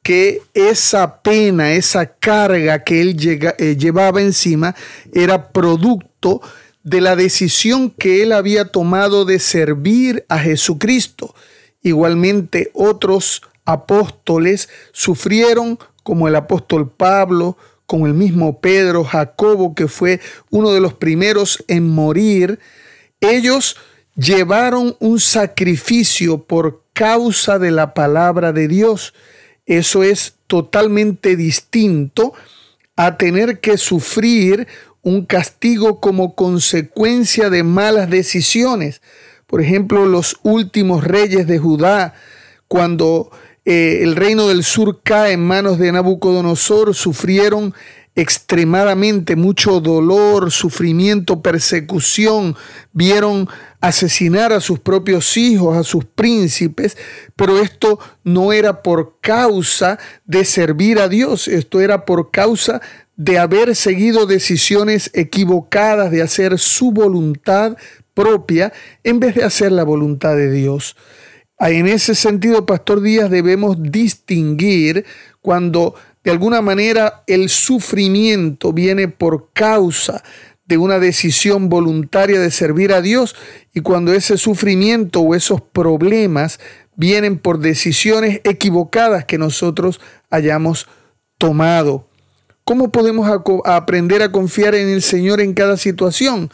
que 0.02 0.42
esa 0.54 1.22
pena, 1.22 1.72
esa 1.72 2.06
carga 2.06 2.84
que 2.84 3.00
él 3.00 3.16
eh, 3.58 3.76
llevaba 3.78 4.20
encima 4.20 4.74
era 5.12 5.48
producto 5.50 6.40
de 6.82 7.00
la 7.00 7.16
decisión 7.16 7.90
que 7.90 8.22
él 8.22 8.32
había 8.32 8.66
tomado 8.66 9.24
de 9.24 9.38
servir 9.38 10.24
a 10.28 10.38
Jesucristo. 10.38 11.34
Igualmente 11.82 12.70
otros 12.74 13.42
apóstoles 13.64 14.68
sufrieron 14.92 15.78
como 16.02 16.28
el 16.28 16.36
apóstol 16.36 16.90
Pablo, 16.90 17.56
con 17.90 18.06
el 18.06 18.14
mismo 18.14 18.60
Pedro, 18.60 19.02
Jacobo, 19.02 19.74
que 19.74 19.88
fue 19.88 20.20
uno 20.48 20.70
de 20.70 20.80
los 20.80 20.94
primeros 20.94 21.64
en 21.66 21.88
morir, 21.88 22.60
ellos 23.20 23.76
llevaron 24.14 24.94
un 25.00 25.18
sacrificio 25.18 26.44
por 26.44 26.84
causa 26.92 27.58
de 27.58 27.72
la 27.72 27.92
palabra 27.92 28.52
de 28.52 28.68
Dios. 28.68 29.12
Eso 29.66 30.04
es 30.04 30.36
totalmente 30.46 31.34
distinto 31.34 32.32
a 32.94 33.16
tener 33.16 33.58
que 33.58 33.76
sufrir 33.76 34.68
un 35.02 35.26
castigo 35.26 35.98
como 35.98 36.36
consecuencia 36.36 37.50
de 37.50 37.64
malas 37.64 38.08
decisiones. 38.08 39.02
Por 39.48 39.60
ejemplo, 39.60 40.06
los 40.06 40.36
últimos 40.44 41.02
reyes 41.02 41.48
de 41.48 41.58
Judá, 41.58 42.14
cuando 42.68 43.32
eh, 43.72 44.02
el 44.02 44.16
reino 44.16 44.48
del 44.48 44.64
sur 44.64 45.00
cae 45.04 45.34
en 45.34 45.46
manos 45.46 45.78
de 45.78 45.92
Nabucodonosor, 45.92 46.92
sufrieron 46.92 47.72
extremadamente 48.16 49.36
mucho 49.36 49.78
dolor, 49.78 50.50
sufrimiento, 50.50 51.40
persecución, 51.40 52.56
vieron 52.92 53.48
asesinar 53.80 54.52
a 54.52 54.60
sus 54.60 54.80
propios 54.80 55.36
hijos, 55.36 55.76
a 55.76 55.84
sus 55.84 56.04
príncipes, 56.04 56.96
pero 57.36 57.60
esto 57.60 58.00
no 58.24 58.52
era 58.52 58.82
por 58.82 59.20
causa 59.20 60.00
de 60.24 60.44
servir 60.44 60.98
a 60.98 61.08
Dios, 61.08 61.46
esto 61.46 61.80
era 61.80 62.04
por 62.04 62.32
causa 62.32 62.80
de 63.14 63.38
haber 63.38 63.76
seguido 63.76 64.26
decisiones 64.26 65.12
equivocadas, 65.14 66.10
de 66.10 66.22
hacer 66.22 66.58
su 66.58 66.90
voluntad 66.90 67.76
propia 68.14 68.72
en 69.04 69.20
vez 69.20 69.36
de 69.36 69.44
hacer 69.44 69.70
la 69.70 69.84
voluntad 69.84 70.34
de 70.34 70.50
Dios. 70.50 70.96
En 71.68 71.86
ese 71.86 72.14
sentido, 72.14 72.64
Pastor 72.64 73.02
Díaz, 73.02 73.30
debemos 73.30 73.76
distinguir 73.82 75.04
cuando 75.42 75.94
de 76.24 76.30
alguna 76.30 76.62
manera 76.62 77.22
el 77.26 77.50
sufrimiento 77.50 78.72
viene 78.72 79.08
por 79.08 79.52
causa 79.52 80.22
de 80.64 80.78
una 80.78 80.98
decisión 80.98 81.68
voluntaria 81.68 82.40
de 82.40 82.50
servir 82.50 82.92
a 82.94 83.02
Dios 83.02 83.36
y 83.74 83.80
cuando 83.80 84.14
ese 84.14 84.38
sufrimiento 84.38 85.20
o 85.20 85.34
esos 85.34 85.60
problemas 85.60 86.60
vienen 86.96 87.38
por 87.38 87.58
decisiones 87.58 88.40
equivocadas 88.44 89.26
que 89.26 89.36
nosotros 89.36 90.00
hayamos 90.30 90.88
tomado. 91.36 92.06
¿Cómo 92.64 92.90
podemos 92.90 93.28
aprender 93.64 94.22
a 94.22 94.32
confiar 94.32 94.74
en 94.74 94.88
el 94.88 95.02
Señor 95.02 95.40
en 95.40 95.54
cada 95.54 95.76
situación? 95.76 96.50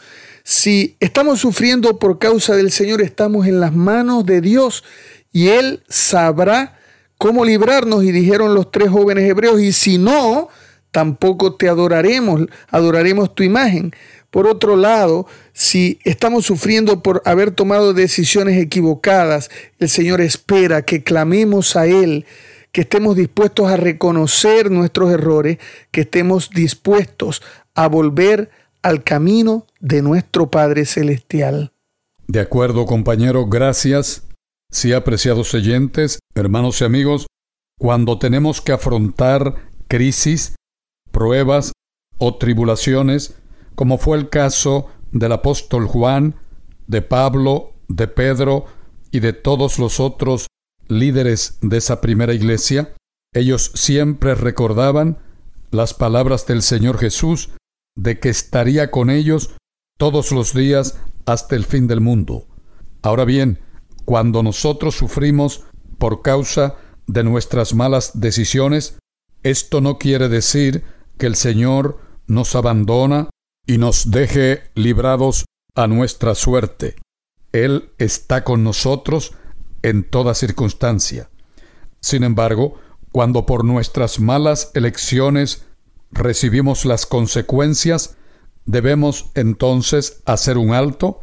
Si 0.49 0.95
estamos 1.01 1.41
sufriendo 1.41 1.99
por 1.99 2.19
causa 2.19 2.55
del 2.55 2.71
Señor, 2.71 3.01
estamos 3.01 3.47
en 3.47 3.59
las 3.59 3.75
manos 3.75 4.25
de 4.25 4.39
Dios 4.39 4.85
y 5.33 5.49
Él 5.49 5.83
sabrá 5.89 6.79
cómo 7.17 7.43
librarnos 7.43 8.05
y 8.05 8.13
dijeron 8.13 8.55
los 8.55 8.71
tres 8.71 8.89
jóvenes 8.89 9.29
hebreos, 9.29 9.59
y 9.59 9.73
si 9.73 9.97
no, 9.97 10.47
tampoco 10.91 11.55
te 11.55 11.67
adoraremos, 11.67 12.45
adoraremos 12.69 13.35
tu 13.35 13.43
imagen. 13.43 13.91
Por 14.31 14.47
otro 14.47 14.77
lado, 14.77 15.27
si 15.51 15.99
estamos 16.05 16.45
sufriendo 16.45 17.03
por 17.03 17.21
haber 17.25 17.51
tomado 17.51 17.93
decisiones 17.93 18.57
equivocadas, 18.57 19.51
el 19.79 19.89
Señor 19.89 20.21
espera 20.21 20.81
que 20.81 21.03
clamemos 21.03 21.75
a 21.75 21.87
Él, 21.87 22.25
que 22.71 22.81
estemos 22.81 23.17
dispuestos 23.17 23.69
a 23.69 23.75
reconocer 23.75 24.71
nuestros 24.71 25.11
errores, 25.11 25.57
que 25.91 26.01
estemos 26.01 26.51
dispuestos 26.51 27.41
a 27.75 27.87
volver 27.87 28.49
al 28.81 29.03
camino 29.03 29.65
de 29.79 30.01
nuestro 30.01 30.49
Padre 30.49 30.85
Celestial. 30.85 31.73
De 32.27 32.39
acuerdo, 32.39 32.85
compañero, 32.85 33.47
gracias. 33.47 34.23
Sí, 34.69 34.93
apreciados 34.93 35.53
oyentes, 35.53 36.19
hermanos 36.35 36.81
y 36.81 36.85
amigos, 36.85 37.27
cuando 37.79 38.19
tenemos 38.19 38.61
que 38.61 38.73
afrontar 38.73 39.55
crisis, 39.87 40.55
pruebas 41.11 41.71
o 42.17 42.35
tribulaciones, 42.35 43.35
como 43.75 43.97
fue 43.97 44.17
el 44.17 44.29
caso 44.29 44.87
del 45.11 45.31
apóstol 45.31 45.87
Juan, 45.87 46.35
de 46.87 47.01
Pablo, 47.01 47.73
de 47.87 48.07
Pedro 48.07 48.65
y 49.11 49.19
de 49.19 49.33
todos 49.33 49.79
los 49.79 49.99
otros 49.99 50.47
líderes 50.87 51.57
de 51.61 51.77
esa 51.77 52.01
primera 52.01 52.33
iglesia, 52.33 52.93
ellos 53.33 53.71
siempre 53.75 54.35
recordaban 54.35 55.17
las 55.71 55.93
palabras 55.93 56.45
del 56.45 56.61
Señor 56.61 56.97
Jesús 56.97 57.49
de 57.97 58.19
que 58.19 58.29
estaría 58.29 58.89
con 58.91 59.09
ellos 59.09 59.55
todos 59.97 60.31
los 60.31 60.53
días 60.53 60.97
hasta 61.25 61.55
el 61.55 61.65
fin 61.65 61.87
del 61.87 61.99
mundo. 61.99 62.47
Ahora 63.01 63.25
bien, 63.25 63.59
cuando 64.05 64.43
nosotros 64.43 64.95
sufrimos 64.95 65.65
por 65.97 66.21
causa 66.21 66.75
de 67.07 67.23
nuestras 67.23 67.73
malas 67.73 68.19
decisiones, 68.19 68.97
esto 69.43 69.81
no 69.81 69.97
quiere 69.97 70.29
decir 70.29 70.83
que 71.17 71.25
el 71.25 71.35
Señor 71.35 71.99
nos 72.27 72.55
abandona 72.55 73.29
y 73.65 73.77
nos 73.77 74.11
deje 74.11 74.63
librados 74.75 75.45
a 75.75 75.87
nuestra 75.87 76.35
suerte. 76.35 76.95
Él 77.51 77.91
está 77.97 78.43
con 78.43 78.63
nosotros 78.63 79.33
en 79.81 80.03
toda 80.03 80.33
circunstancia. 80.33 81.29
Sin 81.99 82.23
embargo, 82.23 82.75
cuando 83.11 83.45
por 83.45 83.65
nuestras 83.65 84.19
malas 84.19 84.71
elecciones 84.73 85.66
recibimos 86.11 86.85
las 86.85 87.05
consecuencias, 87.05 88.17
debemos 88.65 89.31
entonces 89.35 90.21
hacer 90.25 90.57
un 90.57 90.73
alto 90.73 91.21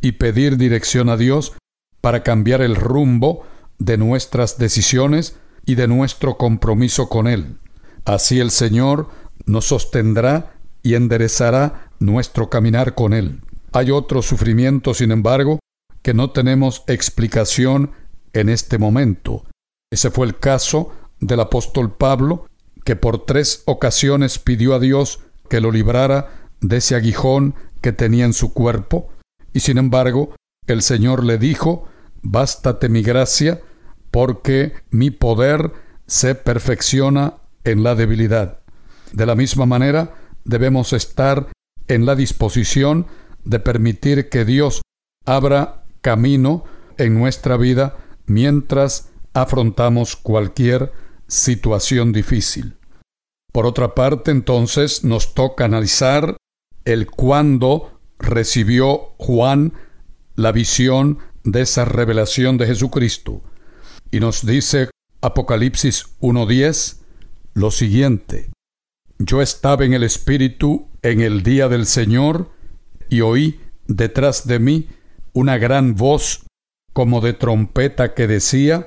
y 0.00 0.12
pedir 0.12 0.56
dirección 0.56 1.08
a 1.08 1.16
Dios 1.16 1.52
para 2.00 2.22
cambiar 2.22 2.60
el 2.62 2.76
rumbo 2.76 3.44
de 3.78 3.96
nuestras 3.96 4.58
decisiones 4.58 5.36
y 5.64 5.76
de 5.76 5.88
nuestro 5.88 6.36
compromiso 6.36 7.08
con 7.08 7.26
Él. 7.26 7.58
Así 8.04 8.40
el 8.40 8.50
Señor 8.50 9.08
nos 9.46 9.66
sostendrá 9.66 10.54
y 10.82 10.94
enderezará 10.94 11.90
nuestro 12.00 12.50
caminar 12.50 12.94
con 12.94 13.12
Él. 13.12 13.40
Hay 13.72 13.90
otro 13.90 14.22
sufrimiento, 14.22 14.92
sin 14.92 15.12
embargo, 15.12 15.60
que 16.02 16.14
no 16.14 16.30
tenemos 16.30 16.82
explicación 16.88 17.92
en 18.32 18.48
este 18.48 18.78
momento. 18.78 19.44
Ese 19.90 20.10
fue 20.10 20.26
el 20.26 20.38
caso 20.38 20.92
del 21.20 21.40
apóstol 21.40 21.94
Pablo, 21.94 22.46
que 22.84 22.96
por 22.96 23.24
tres 23.24 23.62
ocasiones 23.66 24.38
pidió 24.38 24.74
a 24.74 24.78
Dios 24.78 25.20
que 25.48 25.60
lo 25.60 25.70
librara 25.70 26.48
de 26.60 26.78
ese 26.78 26.94
aguijón 26.94 27.54
que 27.80 27.92
tenía 27.92 28.24
en 28.24 28.32
su 28.32 28.52
cuerpo, 28.52 29.10
y 29.52 29.60
sin 29.60 29.78
embargo 29.78 30.34
el 30.66 30.82
Señor 30.82 31.24
le 31.24 31.38
dijo 31.38 31.88
Bástate 32.22 32.88
mi 32.88 33.02
gracia, 33.02 33.60
porque 34.12 34.74
mi 34.90 35.10
poder 35.10 35.72
se 36.06 36.34
perfecciona 36.36 37.38
en 37.64 37.82
la 37.82 37.94
debilidad. 37.96 38.60
De 39.12 39.26
la 39.26 39.34
misma 39.34 39.66
manera, 39.66 40.14
debemos 40.44 40.92
estar 40.92 41.48
en 41.88 42.06
la 42.06 42.14
disposición 42.14 43.06
de 43.44 43.58
permitir 43.58 44.28
que 44.28 44.44
Dios 44.44 44.82
abra 45.26 45.84
camino 46.00 46.64
en 46.96 47.14
nuestra 47.14 47.56
vida 47.56 47.96
mientras 48.26 49.10
afrontamos 49.34 50.16
cualquier 50.16 50.92
situación 51.32 52.12
difícil. 52.12 52.76
Por 53.52 53.64
otra 53.64 53.94
parte, 53.94 54.30
entonces, 54.30 55.02
nos 55.02 55.32
toca 55.34 55.64
analizar 55.64 56.36
el 56.84 57.10
cuándo 57.10 58.00
recibió 58.18 59.14
Juan 59.16 59.72
la 60.36 60.52
visión 60.52 61.18
de 61.42 61.62
esa 61.62 61.86
revelación 61.86 62.58
de 62.58 62.66
Jesucristo. 62.66 63.42
Y 64.10 64.20
nos 64.20 64.44
dice 64.44 64.90
Apocalipsis 65.22 66.06
1.10 66.20 66.98
lo 67.54 67.70
siguiente. 67.70 68.50
Yo 69.18 69.40
estaba 69.40 69.84
en 69.84 69.94
el 69.94 70.02
Espíritu 70.02 70.88
en 71.00 71.22
el 71.22 71.42
día 71.42 71.68
del 71.68 71.86
Señor 71.86 72.50
y 73.08 73.22
oí 73.22 73.60
detrás 73.86 74.46
de 74.46 74.58
mí 74.58 74.88
una 75.32 75.56
gran 75.56 75.94
voz 75.94 76.44
como 76.92 77.22
de 77.22 77.32
trompeta 77.32 78.14
que 78.14 78.26
decía, 78.26 78.86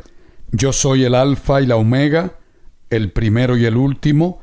Yo 0.57 0.71
soy 0.71 1.03
el 1.03 1.15
Alfa 1.15 1.61
y 1.61 1.65
la 1.65 1.75
Omega, 1.75 2.39
el 2.89 3.11
primero 3.11 3.57
y 3.57 3.65
el 3.65 3.75
último, 3.75 4.41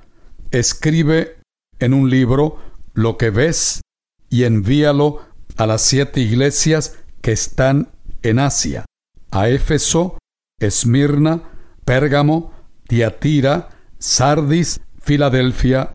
escribe 0.51 1.39
en 1.79 1.95
un 1.95 2.11
libro 2.11 2.59
lo 2.93 3.17
que 3.17 3.31
ves 3.31 3.81
y 4.29 4.45
envíalo 4.45 5.23
a 5.57 5.67
las 5.67 5.81
siete 5.81 6.21
iglesias 6.21 6.99
que 7.23 7.33
están 7.33 7.93
en 8.23 8.41
Asia, 8.41 8.85
a 9.31 9.49
Éfeso, 9.49 10.19
Esmirna, 10.61 11.45
Pérgamo, 11.87 12.53
Tiatira, 12.89 13.71
Sardis, 13.99 14.83
Filadelfia 15.01 15.95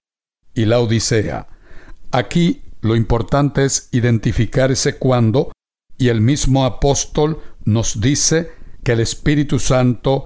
y 0.56 0.66
la 0.66 0.80
Odisea. 0.80 1.48
Aquí 2.12 2.64
lo 2.82 2.96
importante 2.96 3.66
es 3.66 3.90
identificar 3.92 4.72
ese 4.72 4.98
cuándo 4.98 5.52
y 6.00 6.08
el 6.08 6.22
mismo 6.22 6.66
apóstol 6.66 7.40
nos 7.66 8.02
dice 8.02 8.57
que 8.88 8.94
el 8.94 9.02
Espíritu 9.02 9.60
Santo, 9.60 10.24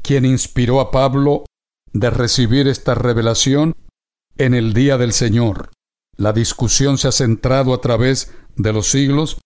quien 0.00 0.24
inspiró 0.24 0.80
a 0.80 0.90
Pablo 0.90 1.44
de 1.92 2.08
recibir 2.08 2.66
esta 2.66 2.94
revelación 2.94 3.74
en 4.38 4.54
el 4.54 4.72
día 4.72 4.96
del 4.96 5.12
Señor. 5.12 5.68
La 6.16 6.32
discusión 6.32 6.96
se 6.96 7.08
ha 7.08 7.12
centrado 7.12 7.74
a 7.74 7.82
través 7.82 8.32
de 8.56 8.72
los 8.72 8.88
siglos 8.90 9.38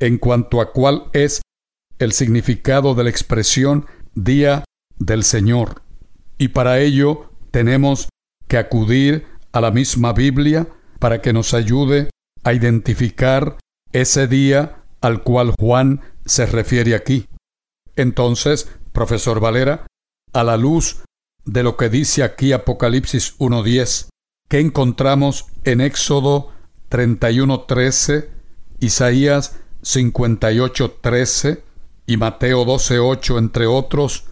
en 0.00 0.18
cuanto 0.18 0.60
a 0.60 0.72
cuál 0.72 1.04
es 1.12 1.40
el 2.00 2.10
significado 2.10 2.96
de 2.96 3.04
la 3.04 3.10
expresión 3.10 3.86
Día 4.16 4.64
del 4.98 5.22
Señor. 5.22 5.82
Y 6.36 6.48
para 6.48 6.80
ello 6.80 7.30
tenemos 7.52 8.08
que 8.48 8.58
acudir 8.58 9.28
a 9.52 9.60
la 9.60 9.70
misma 9.70 10.12
Biblia 10.14 10.66
para 10.98 11.22
que 11.22 11.32
nos 11.32 11.54
ayude 11.54 12.10
a 12.42 12.54
identificar 12.54 13.56
ese 13.92 14.26
día 14.26 14.82
al 15.00 15.22
cual 15.22 15.54
Juan 15.56 16.00
se 16.26 16.46
refiere 16.46 16.96
aquí. 16.96 17.29
Entonces, 17.96 18.68
profesor 18.92 19.40
Valera, 19.40 19.86
a 20.32 20.44
la 20.44 20.56
luz 20.56 21.02
de 21.44 21.62
lo 21.62 21.76
que 21.76 21.88
dice 21.88 22.22
aquí 22.22 22.52
Apocalipsis 22.52 23.38
1.10, 23.38 24.08
que 24.48 24.60
encontramos 24.60 25.46
en 25.64 25.80
Éxodo 25.80 26.52
31.13, 26.90 28.28
Isaías 28.80 29.56
58.13 29.82 31.62
y 32.06 32.16
Mateo 32.16 32.64
12.8, 32.66 33.38
entre 33.38 33.66
otros, 33.66 34.24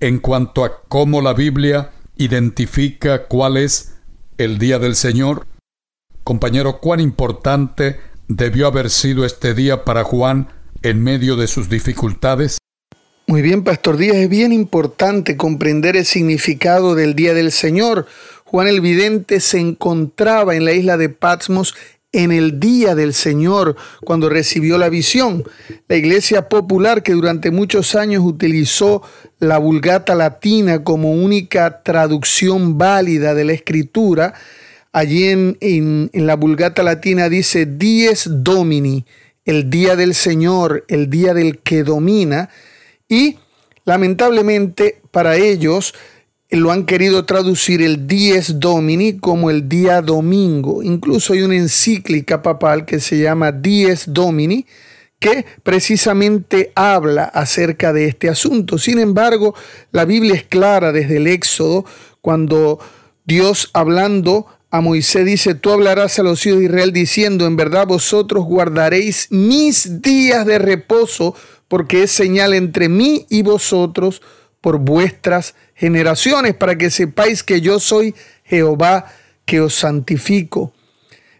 en 0.00 0.18
cuanto 0.18 0.64
a 0.64 0.82
cómo 0.88 1.20
la 1.20 1.32
Biblia 1.32 1.92
identifica 2.16 3.26
cuál 3.26 3.56
es 3.56 3.98
el 4.38 4.58
día 4.58 4.78
del 4.78 4.96
Señor? 4.96 5.46
Compañero, 6.24 6.78
cuán 6.80 7.00
importante 7.00 8.00
debió 8.28 8.66
haber 8.66 8.90
sido 8.90 9.24
este 9.24 9.54
día 9.54 9.84
para 9.84 10.04
Juan 10.04 10.48
en 10.82 11.02
medio 11.02 11.36
de 11.36 11.46
sus 11.46 11.68
dificultades. 11.68 12.58
Muy 13.32 13.40
bien, 13.40 13.64
Pastor 13.64 13.96
Díaz, 13.96 14.16
es 14.16 14.28
bien 14.28 14.52
importante 14.52 15.38
comprender 15.38 15.96
el 15.96 16.04
significado 16.04 16.94
del 16.94 17.14
Día 17.14 17.32
del 17.32 17.50
Señor. 17.50 18.04
Juan 18.44 18.68
el 18.68 18.82
Vidente 18.82 19.40
se 19.40 19.58
encontraba 19.58 20.54
en 20.54 20.66
la 20.66 20.72
isla 20.72 20.98
de 20.98 21.08
Patmos 21.08 21.74
en 22.12 22.30
el 22.30 22.60
día 22.60 22.94
del 22.94 23.14
Señor, 23.14 23.74
cuando 24.04 24.28
recibió 24.28 24.76
la 24.76 24.90
visión. 24.90 25.44
La 25.88 25.96
Iglesia 25.96 26.50
Popular, 26.50 27.02
que 27.02 27.12
durante 27.12 27.50
muchos 27.50 27.94
años 27.94 28.22
utilizó 28.22 29.00
la 29.38 29.56
Vulgata 29.56 30.14
Latina 30.14 30.84
como 30.84 31.12
única 31.12 31.82
traducción 31.82 32.76
válida 32.76 33.32
de 33.32 33.44
la 33.46 33.54
Escritura, 33.54 34.34
allí 34.92 35.28
en, 35.28 35.56
en, 35.62 36.26
la 36.26 36.36
Vulgata 36.36 36.82
Latina 36.82 37.30
dice 37.30 37.64
Dies 37.64 38.28
Domini, 38.30 39.06
el 39.46 39.70
día 39.70 39.96
del 39.96 40.14
Señor, 40.14 40.84
el 40.88 41.08
día 41.08 41.32
del 41.32 41.60
que 41.60 41.82
domina, 41.82 42.50
y 43.12 43.36
lamentablemente 43.84 45.02
para 45.10 45.36
ellos 45.36 45.92
lo 46.48 46.72
han 46.72 46.86
querido 46.86 47.26
traducir 47.26 47.82
el 47.82 48.06
Dies 48.06 48.58
Domini 48.58 49.18
como 49.18 49.50
el 49.50 49.68
día 49.68 50.00
domingo. 50.00 50.82
Incluso 50.82 51.34
hay 51.34 51.42
una 51.42 51.56
encíclica 51.56 52.40
papal 52.40 52.86
que 52.86 53.00
se 53.00 53.18
llama 53.18 53.52
Dies 53.52 54.04
Domini 54.14 54.64
que 55.18 55.44
precisamente 55.62 56.72
habla 56.74 57.24
acerca 57.24 57.92
de 57.92 58.06
este 58.06 58.30
asunto. 58.30 58.78
Sin 58.78 58.98
embargo, 58.98 59.54
la 59.90 60.06
Biblia 60.06 60.34
es 60.34 60.44
clara 60.44 60.90
desde 60.90 61.18
el 61.18 61.26
Éxodo 61.26 61.84
cuando 62.22 62.78
Dios 63.26 63.68
hablando 63.74 64.46
a 64.70 64.80
Moisés 64.80 65.26
dice, 65.26 65.54
tú 65.54 65.70
hablarás 65.70 66.18
a 66.18 66.22
los 66.22 66.46
hijos 66.46 66.60
de 66.60 66.64
Israel 66.64 66.94
diciendo, 66.94 67.46
en 67.46 67.56
verdad 67.56 67.86
vosotros 67.86 68.46
guardaréis 68.46 69.28
mis 69.30 70.00
días 70.00 70.46
de 70.46 70.58
reposo, 70.58 71.34
porque 71.72 72.02
es 72.02 72.10
señal 72.10 72.52
entre 72.52 72.90
mí 72.90 73.24
y 73.30 73.40
vosotros 73.40 74.20
por 74.60 74.76
vuestras 74.76 75.54
generaciones, 75.74 76.54
para 76.54 76.76
que 76.76 76.90
sepáis 76.90 77.42
que 77.42 77.62
yo 77.62 77.80
soy 77.80 78.14
Jehová 78.44 79.06
que 79.46 79.62
os 79.62 79.74
santifico. 79.74 80.74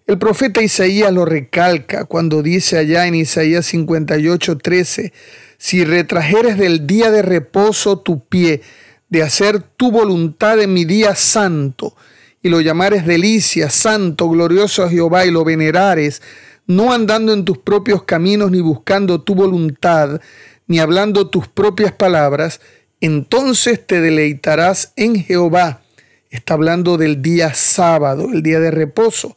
El 0.06 0.16
profeta 0.16 0.62
Isaías 0.62 1.12
lo 1.12 1.26
recalca 1.26 2.06
cuando 2.06 2.42
dice 2.42 2.78
allá 2.78 3.06
en 3.06 3.16
Isaías 3.16 3.66
58, 3.66 4.56
13, 4.56 5.12
si 5.58 5.84
retrajeres 5.84 6.56
del 6.56 6.86
día 6.86 7.10
de 7.10 7.20
reposo 7.20 7.98
tu 7.98 8.24
pie, 8.24 8.62
de 9.10 9.22
hacer 9.22 9.60
tu 9.60 9.90
voluntad 9.90 10.58
en 10.62 10.72
mi 10.72 10.86
día 10.86 11.14
santo, 11.14 11.94
y 12.42 12.48
lo 12.48 12.62
llamares 12.62 13.04
delicia, 13.04 13.68
santo, 13.68 14.30
glorioso 14.30 14.82
a 14.82 14.88
Jehová, 14.88 15.26
y 15.26 15.30
lo 15.30 15.44
venerares, 15.44 16.22
no 16.76 16.92
andando 16.92 17.32
en 17.32 17.44
tus 17.44 17.58
propios 17.58 18.02
caminos, 18.04 18.50
ni 18.50 18.60
buscando 18.60 19.20
tu 19.20 19.34
voluntad, 19.34 20.20
ni 20.66 20.78
hablando 20.78 21.28
tus 21.28 21.48
propias 21.48 21.92
palabras, 21.92 22.60
entonces 23.00 23.84
te 23.86 24.00
deleitarás 24.00 24.92
en 24.96 25.16
Jehová. 25.16 25.82
Está 26.30 26.54
hablando 26.54 26.96
del 26.96 27.20
día 27.20 27.52
sábado, 27.52 28.28
el 28.32 28.42
día 28.42 28.60
de 28.60 28.70
reposo. 28.70 29.36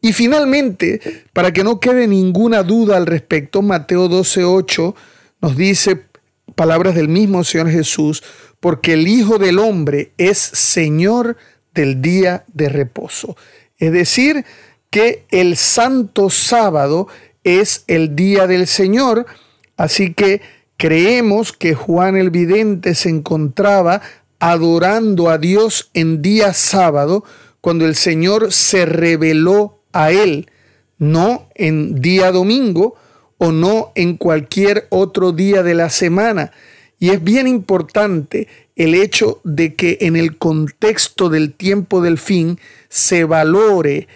Y 0.00 0.12
finalmente, 0.12 1.00
para 1.32 1.52
que 1.52 1.64
no 1.64 1.80
quede 1.80 2.06
ninguna 2.06 2.62
duda 2.62 2.96
al 2.96 3.06
respecto, 3.06 3.60
Mateo 3.60 4.08
12:8 4.08 4.94
nos 5.42 5.56
dice 5.56 6.04
palabras 6.54 6.94
del 6.94 7.08
mismo 7.08 7.44
Señor 7.44 7.70
Jesús, 7.70 8.22
porque 8.60 8.94
el 8.94 9.06
Hijo 9.08 9.38
del 9.38 9.58
Hombre 9.58 10.12
es 10.16 10.38
Señor 10.38 11.36
del 11.74 12.00
día 12.00 12.44
de 12.52 12.68
reposo. 12.68 13.36
Es 13.78 13.92
decir, 13.92 14.44
que 14.90 15.24
el 15.30 15.56
santo 15.56 16.30
sábado 16.30 17.08
es 17.44 17.84
el 17.86 18.14
día 18.16 18.46
del 18.46 18.66
Señor, 18.66 19.26
así 19.76 20.12
que 20.12 20.42
Creemos 20.80 21.52
que 21.52 21.74
Juan 21.74 22.16
el 22.16 22.30
Vidente 22.30 22.94
se 22.94 23.10
encontraba 23.10 24.00
adorando 24.38 25.28
a 25.28 25.36
Dios 25.36 25.90
en 25.92 26.22
día 26.22 26.54
sábado 26.54 27.22
cuando 27.60 27.84
el 27.84 27.94
Señor 27.94 28.50
se 28.50 28.86
reveló 28.86 29.78
a 29.92 30.10
él, 30.10 30.48
no 30.96 31.50
en 31.54 32.00
día 32.00 32.32
domingo 32.32 32.94
o 33.36 33.52
no 33.52 33.92
en 33.94 34.16
cualquier 34.16 34.86
otro 34.88 35.32
día 35.32 35.62
de 35.62 35.74
la 35.74 35.90
semana. 35.90 36.50
Y 36.98 37.10
es 37.10 37.22
bien 37.22 37.46
importante 37.46 38.48
el 38.74 38.94
hecho 38.94 39.42
de 39.44 39.74
que 39.74 39.98
en 40.00 40.16
el 40.16 40.38
contexto 40.38 41.28
del 41.28 41.52
tiempo 41.52 42.00
del 42.00 42.16
fin 42.16 42.58
se 42.88 43.24
valore 43.24 44.08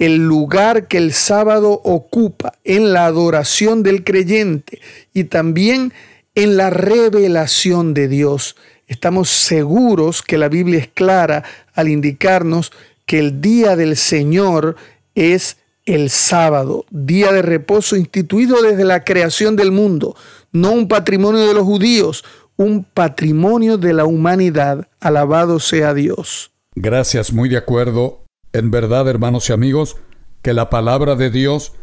el 0.00 0.16
lugar 0.16 0.88
que 0.88 0.96
el 0.96 1.12
sábado 1.12 1.72
ocupa 1.84 2.54
en 2.64 2.94
la 2.94 3.04
adoración 3.04 3.82
del 3.82 4.02
creyente 4.02 4.80
y 5.12 5.24
también 5.24 5.92
en 6.34 6.56
la 6.56 6.70
revelación 6.70 7.92
de 7.92 8.08
Dios. 8.08 8.56
Estamos 8.86 9.28
seguros 9.28 10.22
que 10.22 10.38
la 10.38 10.48
Biblia 10.48 10.78
es 10.80 10.88
clara 10.88 11.44
al 11.74 11.88
indicarnos 11.88 12.72
que 13.04 13.18
el 13.18 13.42
día 13.42 13.76
del 13.76 13.94
Señor 13.94 14.76
es 15.14 15.58
el 15.84 16.08
sábado, 16.08 16.86
día 16.90 17.30
de 17.30 17.42
reposo 17.42 17.94
instituido 17.94 18.62
desde 18.62 18.86
la 18.86 19.04
creación 19.04 19.54
del 19.54 19.70
mundo, 19.70 20.16
no 20.50 20.72
un 20.72 20.88
patrimonio 20.88 21.46
de 21.46 21.52
los 21.52 21.64
judíos, 21.64 22.24
un 22.56 22.84
patrimonio 22.84 23.76
de 23.76 23.92
la 23.92 24.06
humanidad. 24.06 24.88
Alabado 24.98 25.60
sea 25.60 25.92
Dios. 25.92 26.52
Gracias, 26.74 27.34
muy 27.34 27.50
de 27.50 27.58
acuerdo. 27.58 28.24
En 28.52 28.70
verdad, 28.70 29.08
hermanos 29.08 29.48
y 29.48 29.52
amigos, 29.52 29.96
que 30.42 30.54
la 30.54 30.70
palabra 30.70 31.14
de 31.16 31.30
Dios 31.30 31.74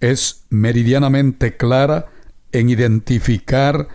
es 0.00 0.46
meridianamente 0.50 1.56
clara 1.56 2.06
en 2.52 2.70
identificar 2.70 3.88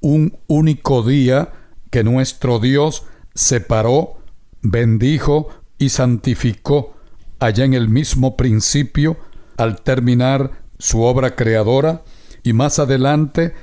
un 0.00 0.38
único 0.48 1.02
día 1.02 1.52
que 1.90 2.04
nuestro 2.04 2.58
Dios 2.58 3.04
separó, 3.34 4.18
bendijo 4.60 5.48
y 5.78 5.90
santificó 5.90 6.96
allá 7.38 7.64
en 7.64 7.74
el 7.74 7.88
mismo 7.88 8.36
principio 8.36 9.16
al 9.56 9.82
terminar 9.82 10.62
su 10.78 11.02
obra 11.02 11.36
creadora 11.36 12.02
y 12.42 12.52
más 12.52 12.78
adelante 12.78 13.54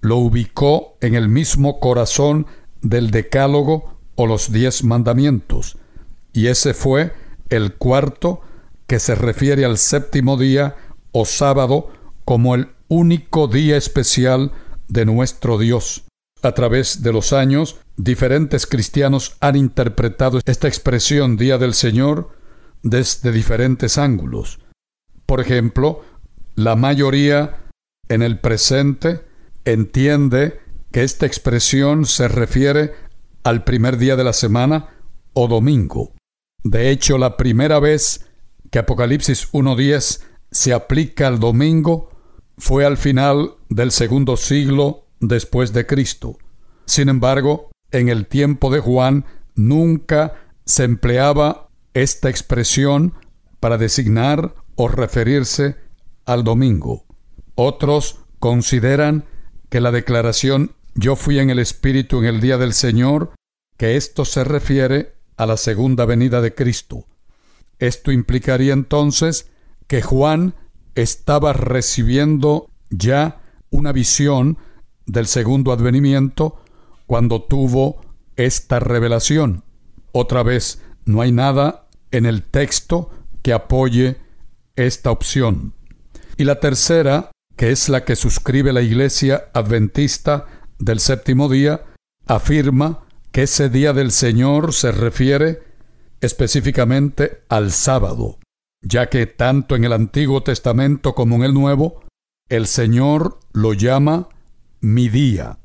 lo 0.00 0.16
ubicó 0.16 0.96
en 1.00 1.14
el 1.14 1.28
mismo 1.28 1.80
corazón 1.80 2.46
del 2.80 3.10
decálogo 3.10 3.98
o 4.14 4.26
los 4.26 4.52
diez 4.52 4.84
mandamientos. 4.84 5.78
Y 6.32 6.46
ese 6.46 6.74
fue 6.74 7.12
el 7.50 7.74
cuarto 7.74 8.40
que 8.86 8.98
se 8.98 9.14
refiere 9.14 9.64
al 9.64 9.78
séptimo 9.78 10.36
día 10.36 10.76
o 11.12 11.24
sábado 11.24 11.90
como 12.24 12.54
el 12.54 12.68
único 12.88 13.46
día 13.46 13.76
especial 13.76 14.52
de 14.88 15.04
nuestro 15.04 15.58
Dios. 15.58 16.04
A 16.42 16.52
través 16.52 17.02
de 17.02 17.12
los 17.12 17.32
años, 17.32 17.76
diferentes 17.96 18.66
cristianos 18.66 19.36
han 19.40 19.56
interpretado 19.56 20.40
esta 20.44 20.68
expresión 20.68 21.36
Día 21.36 21.58
del 21.58 21.74
Señor 21.74 22.30
desde 22.82 23.30
diferentes 23.30 23.98
ángulos. 23.98 24.58
Por 25.26 25.40
ejemplo, 25.40 26.02
la 26.54 26.76
mayoría 26.76 27.58
en 28.08 28.22
el 28.22 28.40
presente 28.40 29.24
entiende 29.64 30.60
que 30.90 31.04
esta 31.04 31.26
expresión 31.26 32.06
se 32.06 32.26
refiere 32.26 32.94
al 33.44 33.64
primer 33.64 33.98
día 33.98 34.16
de 34.16 34.24
la 34.24 34.32
semana 34.32 34.88
o 35.32 35.46
domingo. 35.46 36.12
De 36.62 36.90
hecho, 36.90 37.18
la 37.18 37.36
primera 37.36 37.80
vez 37.80 38.26
que 38.70 38.78
Apocalipsis 38.78 39.50
1.10 39.52 40.22
se 40.50 40.72
aplica 40.72 41.26
al 41.26 41.40
domingo 41.40 42.10
fue 42.58 42.84
al 42.84 42.96
final 42.96 43.54
del 43.68 43.90
segundo 43.90 44.36
siglo 44.36 45.06
después 45.20 45.72
de 45.72 45.86
Cristo. 45.86 46.38
Sin 46.86 47.08
embargo, 47.08 47.70
en 47.90 48.08
el 48.08 48.26
tiempo 48.26 48.70
de 48.70 48.80
Juan 48.80 49.24
nunca 49.54 50.34
se 50.64 50.84
empleaba 50.84 51.68
esta 51.94 52.28
expresión 52.28 53.14
para 53.58 53.78
designar 53.78 54.54
o 54.76 54.88
referirse 54.88 55.76
al 56.26 56.44
domingo. 56.44 57.06
Otros 57.54 58.20
consideran 58.38 59.24
que 59.68 59.80
la 59.80 59.90
declaración 59.90 60.72
yo 60.94 61.16
fui 61.16 61.38
en 61.38 61.50
el 61.50 61.58
Espíritu 61.58 62.18
en 62.18 62.26
el 62.26 62.40
día 62.40 62.58
del 62.58 62.72
Señor, 62.72 63.32
que 63.76 63.96
esto 63.96 64.24
se 64.24 64.44
refiere 64.44 65.19
a 65.40 65.46
la 65.46 65.56
segunda 65.56 66.04
venida 66.04 66.42
de 66.42 66.54
Cristo. 66.54 67.06
Esto 67.78 68.12
implicaría 68.12 68.74
entonces 68.74 69.50
que 69.86 70.02
Juan 70.02 70.54
estaba 70.94 71.54
recibiendo 71.54 72.68
ya 72.90 73.40
una 73.70 73.90
visión 73.92 74.58
del 75.06 75.26
segundo 75.26 75.72
advenimiento 75.72 76.60
cuando 77.06 77.40
tuvo 77.40 78.02
esta 78.36 78.80
revelación. 78.80 79.64
Otra 80.12 80.42
vez, 80.42 80.82
no 81.06 81.22
hay 81.22 81.32
nada 81.32 81.88
en 82.10 82.26
el 82.26 82.42
texto 82.42 83.08
que 83.40 83.54
apoye 83.54 84.18
esta 84.76 85.10
opción. 85.10 85.72
Y 86.36 86.44
la 86.44 86.60
tercera, 86.60 87.30
que 87.56 87.70
es 87.70 87.88
la 87.88 88.04
que 88.04 88.14
suscribe 88.14 88.74
la 88.74 88.82
Iglesia 88.82 89.48
Adventista 89.54 90.44
del 90.78 91.00
séptimo 91.00 91.48
día, 91.48 91.86
afirma 92.26 93.04
que 93.32 93.42
ese 93.42 93.68
día 93.68 93.92
del 93.92 94.10
Señor 94.10 94.72
se 94.72 94.92
refiere 94.92 95.62
específicamente 96.20 97.42
al 97.48 97.72
sábado, 97.72 98.38
ya 98.82 99.08
que 99.08 99.26
tanto 99.26 99.76
en 99.76 99.84
el 99.84 99.92
Antiguo 99.92 100.42
Testamento 100.42 101.14
como 101.14 101.36
en 101.36 101.44
el 101.44 101.54
Nuevo, 101.54 102.02
el 102.48 102.66
Señor 102.66 103.38
lo 103.52 103.72
llama 103.72 104.28
mi 104.80 105.08
día. 105.08 105.58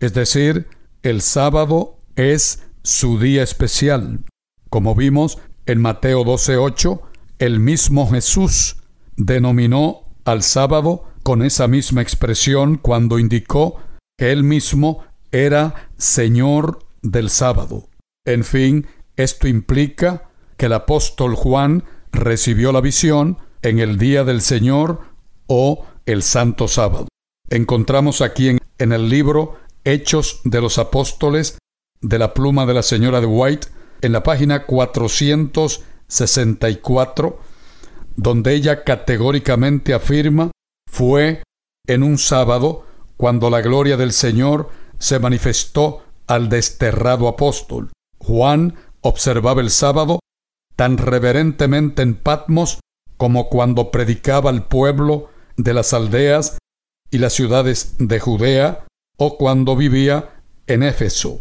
Es 0.00 0.14
decir, 0.14 0.66
el 1.02 1.20
sábado 1.20 1.98
es 2.16 2.64
su 2.82 3.18
día 3.18 3.42
especial. 3.42 4.24
Como 4.70 4.94
vimos 4.94 5.38
en 5.66 5.80
Mateo 5.80 6.24
12:8, 6.24 7.02
el 7.38 7.60
mismo 7.60 8.08
Jesús 8.10 8.76
denominó 9.16 10.04
al 10.24 10.42
sábado 10.42 11.04
con 11.22 11.42
esa 11.42 11.68
misma 11.68 12.02
expresión 12.02 12.76
cuando 12.76 13.18
indicó 13.18 13.78
que 14.16 14.32
él 14.32 14.42
mismo 14.42 15.04
era 15.32 15.90
Señor 15.96 16.80
del 17.02 17.30
sábado. 17.30 17.88
En 18.24 18.44
fin, 18.44 18.86
esto 19.16 19.48
implica 19.48 20.28
que 20.56 20.66
el 20.66 20.74
apóstol 20.74 21.34
Juan 21.34 21.82
recibió 22.12 22.70
la 22.72 22.80
visión 22.80 23.38
en 23.62 23.78
el 23.78 23.98
día 23.98 24.24
del 24.24 24.40
Señor 24.40 25.02
o 25.46 25.86
el 26.06 26.22
Santo 26.22 26.66
Sábado. 26.68 27.08
Encontramos 27.48 28.20
aquí 28.20 28.56
en, 28.78 28.92
el 28.92 29.08
libro 29.08 29.58
Hechos 29.84 30.40
de 30.44 30.60
los 30.60 30.78
Apóstoles 30.78 31.58
de 32.00 32.18
la 32.18 32.34
pluma 32.34 32.66
de 32.66 32.74
la 32.74 32.82
señora 32.82 33.20
de 33.20 33.26
White 33.26 33.68
en 34.00 34.10
la 34.12 34.22
página 34.22 34.66
464, 34.66 37.40
donde 38.16 38.54
ella 38.54 38.84
categóricamente 38.84 39.92
afirma 39.92 40.50
fue 40.90 41.42
en 41.86 42.02
un 42.02 42.18
sábado 42.18 42.84
cuando 43.16 43.48
la 43.50 43.60
gloria 43.60 43.96
del 43.96 44.12
Señor 44.12 44.70
se 45.00 45.18
manifestó 45.18 46.04
al 46.28 46.48
desterrado 46.48 47.26
apóstol. 47.26 47.90
Juan 48.18 48.76
observaba 49.00 49.60
el 49.60 49.70
sábado 49.70 50.20
tan 50.76 50.96
reverentemente 50.98 52.02
en 52.02 52.14
Patmos 52.14 52.78
como 53.16 53.48
cuando 53.48 53.90
predicaba 53.90 54.50
al 54.50 54.68
pueblo 54.68 55.28
de 55.56 55.74
las 55.74 55.92
aldeas 55.92 56.58
y 57.10 57.18
las 57.18 57.32
ciudades 57.32 57.96
de 57.98 58.20
Judea 58.20 58.84
o 59.18 59.36
cuando 59.36 59.76
vivía 59.76 60.30
en 60.66 60.82
Éfeso. 60.82 61.40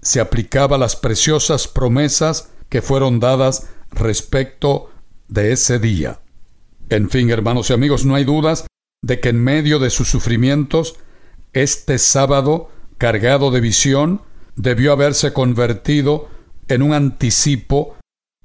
Se 0.00 0.20
aplicaba 0.20 0.78
las 0.78 0.96
preciosas 0.96 1.68
promesas 1.68 2.50
que 2.68 2.82
fueron 2.82 3.20
dadas 3.20 3.68
respecto 3.90 4.90
de 5.28 5.52
ese 5.52 5.78
día. 5.78 6.20
En 6.88 7.10
fin, 7.10 7.30
hermanos 7.30 7.70
y 7.70 7.72
amigos, 7.72 8.04
no 8.04 8.14
hay 8.14 8.24
dudas 8.24 8.66
de 9.02 9.20
que 9.20 9.30
en 9.30 9.42
medio 9.42 9.78
de 9.78 9.90
sus 9.90 10.08
sufrimientos, 10.08 10.96
este 11.52 11.98
sábado, 11.98 12.70
cargado 13.02 13.50
de 13.50 13.60
visión, 13.60 14.22
debió 14.54 14.92
haberse 14.92 15.32
convertido 15.32 16.28
en 16.68 16.82
un 16.82 16.94
anticipo 16.94 17.96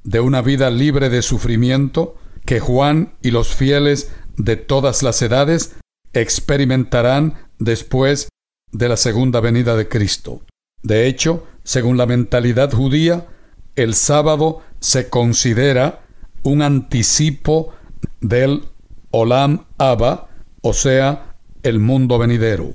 de 0.03 0.19
una 0.19 0.41
vida 0.41 0.71
libre 0.71 1.11
de 1.11 1.21
sufrimiento 1.21 2.15
que 2.43 2.59
Juan 2.59 3.13
y 3.21 3.29
los 3.29 3.53
fieles 3.53 4.11
de 4.35 4.55
todas 4.55 5.03
las 5.03 5.21
edades 5.21 5.75
experimentarán 6.13 7.35
después 7.59 8.29
de 8.71 8.89
la 8.89 8.97
segunda 8.97 9.41
venida 9.41 9.75
de 9.75 9.87
Cristo. 9.87 10.41
De 10.81 11.05
hecho, 11.05 11.45
según 11.63 11.95
la 11.97 12.07
mentalidad 12.07 12.71
judía, 12.71 13.27
el 13.75 13.93
sábado 13.93 14.63
se 14.79 15.07
considera 15.07 16.01
un 16.41 16.63
anticipo 16.63 17.75
del 18.21 18.63
Olam 19.11 19.65
Abba, 19.77 20.29
o 20.63 20.73
sea, 20.73 21.35
el 21.61 21.77
mundo 21.77 22.17
venidero. 22.17 22.73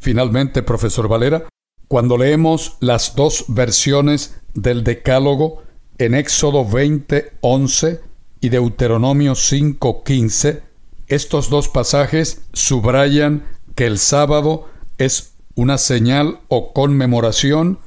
Finalmente, 0.00 0.62
profesor 0.62 1.08
Valera, 1.08 1.46
cuando 1.86 2.16
leemos 2.16 2.76
las 2.80 3.14
dos 3.14 3.44
versiones 3.48 4.40
del 4.54 4.82
Decálogo 4.82 5.62
en 5.98 6.14
Éxodo 6.14 6.64
20:11 6.64 8.00
y 8.40 8.48
Deuteronomio 8.48 9.34
5:15, 9.34 10.62
estos 11.06 11.50
dos 11.50 11.68
pasajes 11.68 12.42
subrayan 12.52 13.44
que 13.74 13.86
el 13.86 13.98
sábado 13.98 14.68
es 14.96 15.34
una 15.54 15.76
señal 15.76 16.40
o 16.48 16.72
conmemoración 16.72 17.78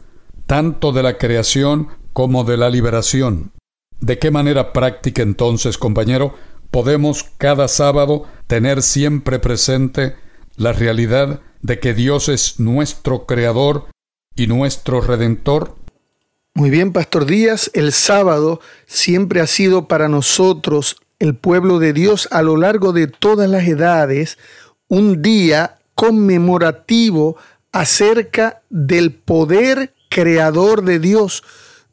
tanto 0.45 0.91
de 0.91 1.01
la 1.01 1.17
creación 1.17 1.87
como 2.13 2.43
de 2.43 2.57
la 2.57 2.69
liberación. 2.69 3.51
¿De 3.99 4.19
qué 4.19 4.29
manera 4.29 4.73
práctica 4.73 5.23
entonces, 5.23 5.77
compañero, 5.79 6.35
podemos 6.69 7.23
cada 7.37 7.67
sábado 7.67 8.25
tener 8.47 8.83
siempre 8.83 9.39
presente 9.39 10.15
la 10.57 10.73
realidad 10.73 11.39
de 11.63 11.79
que 11.79 11.95
Dios 11.95 12.29
es 12.29 12.59
nuestro 12.59 13.25
Creador 13.25 13.87
y 14.35 14.45
nuestro 14.45 15.01
Redentor? 15.01 15.75
Muy 16.53 16.69
bien, 16.69 16.93
Pastor 16.93 17.25
Díaz, 17.25 17.71
el 17.73 17.91
sábado 17.91 18.61
siempre 18.85 19.41
ha 19.41 19.47
sido 19.47 19.87
para 19.87 20.07
nosotros, 20.07 20.97
el 21.17 21.35
pueblo 21.35 21.79
de 21.79 21.93
Dios, 21.93 22.27
a 22.29 22.43
lo 22.43 22.57
largo 22.57 22.93
de 22.93 23.07
todas 23.07 23.49
las 23.49 23.67
edades, 23.67 24.37
un 24.87 25.21
día 25.23 25.79
conmemorativo 25.95 27.37
acerca 27.71 28.61
del 28.69 29.13
poder 29.13 29.93
creador 30.09 30.83
de 30.83 30.99
Dios. 30.99 31.43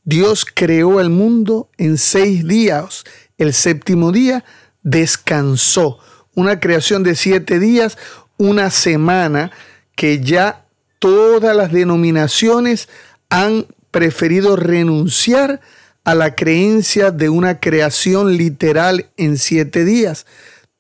Dios 0.05 0.45
creó 0.45 1.01
el 1.01 1.11
mundo 1.11 1.71
en 1.79 1.97
seis 1.97 2.47
días. 2.47 3.05
El 3.39 3.55
séptimo 3.55 4.13
día 4.13 4.45
descansó. 4.83 5.99
Una 6.35 6.61
creación 6.61 7.03
de 7.03 7.15
siete 7.15 7.59
días, 7.59 7.99
una 8.41 8.71
semana 8.71 9.51
que 9.95 10.21
ya 10.21 10.65
todas 10.99 11.55
las 11.55 11.73
denominaciones 11.73 12.89
han 13.29 13.67
preferido 13.91 14.57
renunciar 14.57 15.61
a 16.05 16.15
la 16.15 16.35
creencia 16.35 17.11
de 17.11 17.29
una 17.29 17.61
creación 17.61 18.39
literal 18.39 19.11
en 19.19 19.37
siete 19.37 19.85
días. 19.85 20.25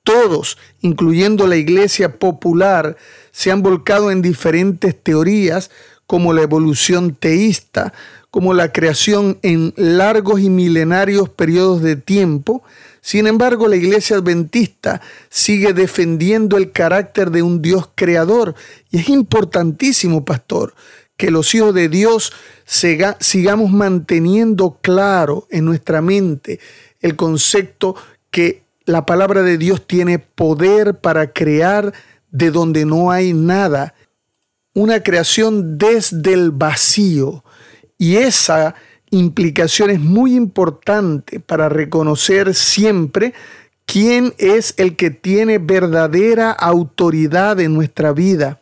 Todos, 0.04 0.56
incluyendo 0.80 1.46
la 1.46 1.56
iglesia 1.56 2.18
popular, 2.18 2.96
se 3.30 3.50
han 3.50 3.62
volcado 3.62 4.10
en 4.10 4.22
diferentes 4.22 4.98
teorías 4.98 5.70
como 6.06 6.32
la 6.32 6.40
evolución 6.40 7.14
teísta, 7.14 7.92
como 8.30 8.54
la 8.54 8.72
creación 8.72 9.38
en 9.42 9.74
largos 9.76 10.40
y 10.40 10.48
milenarios 10.48 11.28
periodos 11.28 11.82
de 11.82 11.96
tiempo. 11.96 12.62
Sin 13.00 13.26
embargo, 13.26 13.66
la 13.68 13.76
iglesia 13.76 14.16
adventista 14.16 15.00
sigue 15.28 15.72
defendiendo 15.72 16.56
el 16.56 16.72
carácter 16.72 17.30
de 17.30 17.42
un 17.42 17.62
Dios 17.62 17.88
creador. 17.94 18.54
Y 18.90 18.98
es 18.98 19.08
importantísimo, 19.08 20.24
pastor, 20.24 20.74
que 21.16 21.30
los 21.30 21.54
hijos 21.54 21.74
de 21.74 21.88
Dios 21.88 22.32
sigamos 22.64 23.70
manteniendo 23.70 24.78
claro 24.80 25.46
en 25.50 25.64
nuestra 25.64 26.00
mente 26.00 26.60
el 27.00 27.16
concepto 27.16 27.96
que 28.30 28.62
la 28.84 29.06
palabra 29.06 29.42
de 29.42 29.58
Dios 29.58 29.86
tiene 29.86 30.18
poder 30.18 30.98
para 30.98 31.32
crear 31.32 31.92
de 32.30 32.50
donde 32.50 32.84
no 32.84 33.10
hay 33.10 33.32
nada, 33.32 33.94
una 34.74 35.02
creación 35.02 35.78
desde 35.78 36.32
el 36.32 36.50
vacío. 36.50 37.44
Y 37.98 38.16
esa 38.16 38.74
implicación 39.10 39.90
es 39.90 40.00
muy 40.00 40.34
importante 40.34 41.40
para 41.40 41.68
reconocer 41.68 42.54
siempre 42.54 43.34
quién 43.86 44.34
es 44.38 44.74
el 44.76 44.96
que 44.96 45.10
tiene 45.10 45.58
verdadera 45.58 46.52
autoridad 46.52 47.60
en 47.60 47.74
nuestra 47.74 48.12
vida. 48.12 48.60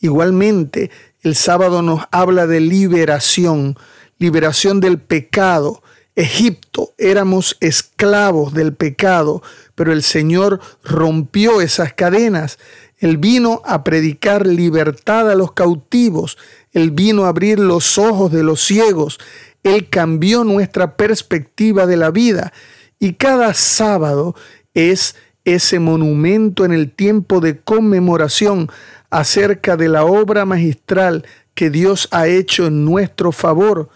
Igualmente, 0.00 0.90
el 1.22 1.34
sábado 1.34 1.82
nos 1.82 2.02
habla 2.10 2.46
de 2.46 2.60
liberación, 2.60 3.76
liberación 4.18 4.80
del 4.80 4.98
pecado. 4.98 5.82
Egipto 6.14 6.92
éramos 6.98 7.56
esclavos 7.60 8.52
del 8.52 8.74
pecado, 8.74 9.42
pero 9.74 9.92
el 9.92 10.02
Señor 10.02 10.60
rompió 10.82 11.60
esas 11.60 11.94
cadenas 11.94 12.58
él 13.02 13.16
vino 13.16 13.62
a 13.64 13.82
predicar 13.82 14.46
libertad 14.46 15.28
a 15.28 15.34
los 15.34 15.52
cautivos. 15.52 16.38
Él 16.70 16.92
vino 16.92 17.24
a 17.24 17.30
abrir 17.30 17.58
los 17.58 17.98
ojos 17.98 18.30
de 18.30 18.44
los 18.44 18.62
ciegos. 18.62 19.18
Él 19.62 19.88
cambió 19.88 20.44
nuestra 20.44 20.96
perspectiva 20.96 21.86
de 21.86 21.96
la 21.96 22.10
vida. 22.10 22.52
Y 22.98 23.14
cada 23.14 23.54
sábado 23.54 24.34
es 24.74 25.16
ese 25.44 25.78
monumento 25.78 26.64
en 26.64 26.72
el 26.72 26.90
tiempo 26.90 27.40
de 27.40 27.60
conmemoración 27.60 28.70
acerca 29.10 29.76
de 29.76 29.88
la 29.88 30.04
obra 30.04 30.44
magistral 30.44 31.26
que 31.54 31.70
Dios 31.70 32.08
ha 32.12 32.28
hecho 32.28 32.66
en 32.66 32.84
nuestro 32.84 33.32
favor. 33.32 33.90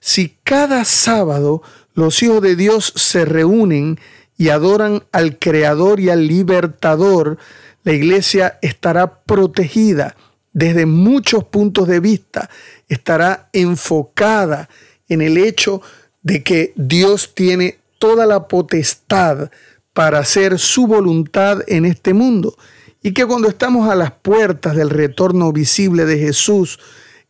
Si 0.00 0.36
cada 0.42 0.84
sábado 0.84 1.62
los 1.94 2.22
hijos 2.22 2.42
de 2.42 2.56
Dios 2.56 2.92
se 2.96 3.24
reúnen 3.24 3.98
y 4.36 4.48
adoran 4.50 5.04
al 5.12 5.38
Creador 5.38 6.00
y 6.00 6.10
al 6.10 6.26
Libertador, 6.26 7.38
la 7.84 7.92
iglesia 7.92 8.58
estará 8.62 9.20
protegida 9.20 10.16
desde 10.52 10.86
muchos 10.86 11.44
puntos 11.44 11.86
de 11.86 12.00
vista, 12.00 12.48
estará 12.88 13.48
enfocada 13.52 14.68
en 15.08 15.22
el 15.22 15.38
hecho 15.38 15.82
de 16.22 16.42
que 16.42 16.72
Dios 16.76 17.34
tiene 17.34 17.78
toda 17.98 18.26
la 18.26 18.48
potestad 18.48 19.50
para 19.92 20.18
hacer 20.18 20.58
su 20.58 20.86
voluntad 20.86 21.60
en 21.66 21.84
este 21.84 22.12
mundo 22.12 22.56
y 23.02 23.12
que 23.12 23.24
cuando 23.24 23.48
estamos 23.48 23.88
a 23.88 23.94
las 23.94 24.10
puertas 24.10 24.74
del 24.74 24.90
retorno 24.90 25.52
visible 25.52 26.04
de 26.04 26.18
Jesús, 26.18 26.78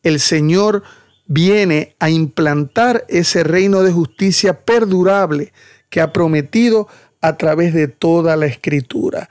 el 0.03 0.21
Señor 0.21 0.83
viene 1.27 1.95
a 1.99 2.11
implantar 2.11 3.05
ese 3.09 3.45
reino 3.45 3.83
de 3.83 3.93
justicia 3.93 4.61
perdurable 4.61 5.53
que 5.91 6.01
ha 6.01 6.12
prometido 6.12 6.89
a 7.21 7.37
través 7.37 7.75
de 7.75 7.89
toda 7.89 8.37
la 8.37 8.47
escritura. 8.47 9.29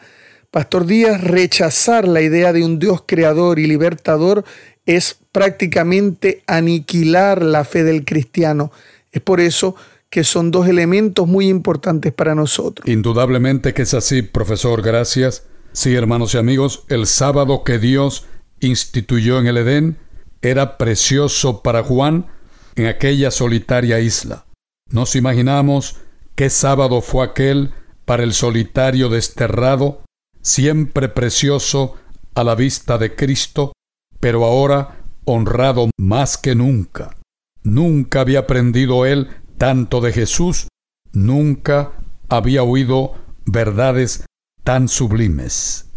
Pastor 0.52 0.86
Díaz, 0.86 1.22
rechazar 1.22 2.08
la 2.08 2.22
idea 2.22 2.54
de 2.54 2.64
un 2.64 2.80
Dios 2.80 3.04
creador 3.06 3.60
y 3.60 3.68
libertador 3.68 4.46
es 4.86 5.18
prácticamente 5.32 6.44
aniquilar 6.48 7.42
la 7.42 7.64
fe 7.64 7.84
del 7.84 8.06
cristiano. 8.06 8.72
Es 9.12 9.22
por 9.22 9.40
eso 9.40 9.76
que 10.10 10.24
son 10.24 10.52
dos 10.52 10.68
elementos 10.68 11.28
muy 11.28 11.50
importantes 11.50 12.14
para 12.14 12.36
nosotros. 12.36 12.88
Indudablemente 12.88 13.74
que 13.74 13.82
es 13.82 13.94
así, 13.94 14.22
profesor, 14.22 14.82
gracias. 14.82 15.44
Sí, 15.74 15.94
hermanos 15.94 16.34
y 16.34 16.38
amigos, 16.38 16.86
el 16.88 17.06
sábado 17.06 17.64
que 17.64 17.80
Dios 17.80 18.26
instituyó 18.62 19.40
en 19.40 19.48
el 19.48 19.58
Edén 19.58 19.98
era 20.42 20.78
precioso 20.78 21.62
para 21.62 21.84
Juan 21.84 22.28
en 22.76 22.86
aquella 22.88 23.32
solitaria 23.32 24.00
isla. 24.00 24.46
Nos 24.90 25.16
imaginamos 25.16 25.98
qué 26.36 26.50
sábado 26.50 27.02
fue 27.02 27.26
aquel 27.26 27.72
para 28.06 28.24
el 28.24 28.34
solitario 28.34 29.10
desterrado, 29.10 30.04
siempre 30.42 31.10
precioso 31.10 31.96
a 32.36 32.44
la 32.44 32.56
vista 32.56 32.98
de 32.98 33.16
Cristo, 33.16 33.74
pero 34.20 34.46
ahora 34.46 34.98
honrado 35.26 35.90
más 35.98 36.38
que 36.38 36.56
nunca. 36.56 37.16
Nunca 37.64 38.22
había 38.22 38.40
aprendido 38.40 39.06
él 39.06 39.30
tanto 39.58 40.02
de 40.02 40.12
Jesús, 40.12 40.68
nunca 41.14 41.94
había 42.30 42.64
oído 42.64 43.14
verdades 43.46 44.26
tan 44.64 44.88
sublimes. 44.88 45.90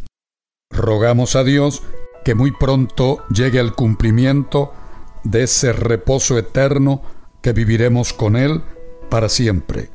Rogamos 0.71 1.37
a 1.37 1.45
Dios 1.45 1.83
que 2.25 2.35
muy 2.35 2.53
pronto 2.53 3.25
llegue 3.29 3.59
el 3.59 3.73
cumplimiento 3.73 4.73
de 5.25 5.45
ese 5.45 5.73
reposo 5.73 6.39
eterno 6.39 7.03
que 7.43 7.53
viviremos 7.53 8.13
con 8.13 8.37
Él 8.37 8.63
para 9.09 9.29
siempre. 9.29 9.91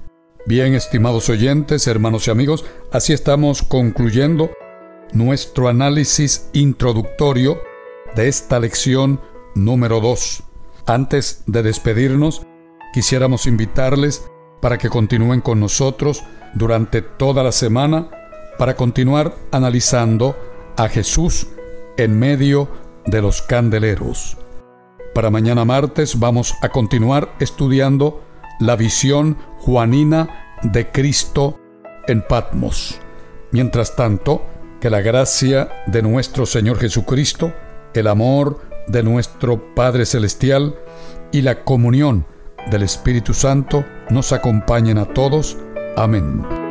Bien, 0.46 0.74
estimados 0.74 1.30
oyentes, 1.30 1.88
hermanos 1.88 2.28
y 2.28 2.32
amigos, 2.32 2.66
así 2.92 3.14
estamos 3.14 3.64
concluyendo 3.64 4.52
nuestro 5.14 5.70
análisis 5.70 6.50
introductorio 6.54 7.62
de 8.16 8.28
esta 8.28 8.60
lección 8.60 9.20
número 9.56 10.00
2. 10.00 10.44
Antes 10.86 11.44
de 11.48 11.64
despedirnos, 11.64 12.46
quisiéramos 12.94 13.48
invitarles 13.48 14.26
para 14.62 14.78
que 14.78 14.90
continúen 14.90 15.42
con 15.42 15.60
nosotros 15.60 16.24
durante 16.54 17.02
toda 17.02 17.44
la 17.44 17.52
semana 17.52 18.10
para 18.58 18.76
continuar 18.76 19.36
analizando 19.52 20.38
a 20.78 20.88
Jesús 20.88 21.48
en 21.98 22.18
medio 22.18 22.70
de 23.06 23.22
los 23.22 23.42
candeleros. 23.42 24.38
Para 25.14 25.30
mañana 25.30 25.66
martes 25.66 26.20
vamos 26.20 26.56
a 26.62 26.70
continuar 26.70 27.36
estudiando 27.40 28.24
la 28.60 28.76
visión 28.76 29.38
juanina 29.60 30.58
de 30.64 30.90
Cristo 30.92 31.60
en 32.08 32.22
Patmos. 32.22 33.00
Mientras 33.52 33.96
tanto, 33.96 34.46
que 34.80 34.90
la 34.90 35.02
gracia 35.02 35.70
de 35.88 36.02
nuestro 36.02 36.46
Señor 36.46 36.78
Jesucristo, 36.78 37.54
el 38.00 38.08
amor 38.08 38.60
de 38.88 39.04
nuestro 39.04 39.74
Padre 39.76 40.06
Celestial 40.06 40.76
y 41.32 41.42
la 41.42 41.64
comunión 41.64 42.26
del 42.70 42.84
Espíritu 42.84 43.34
Santo 43.34 43.86
nos 44.10 44.32
acompañen 44.32 44.98
a 44.98 45.06
todos. 45.06 45.58
Amén. 45.96 46.63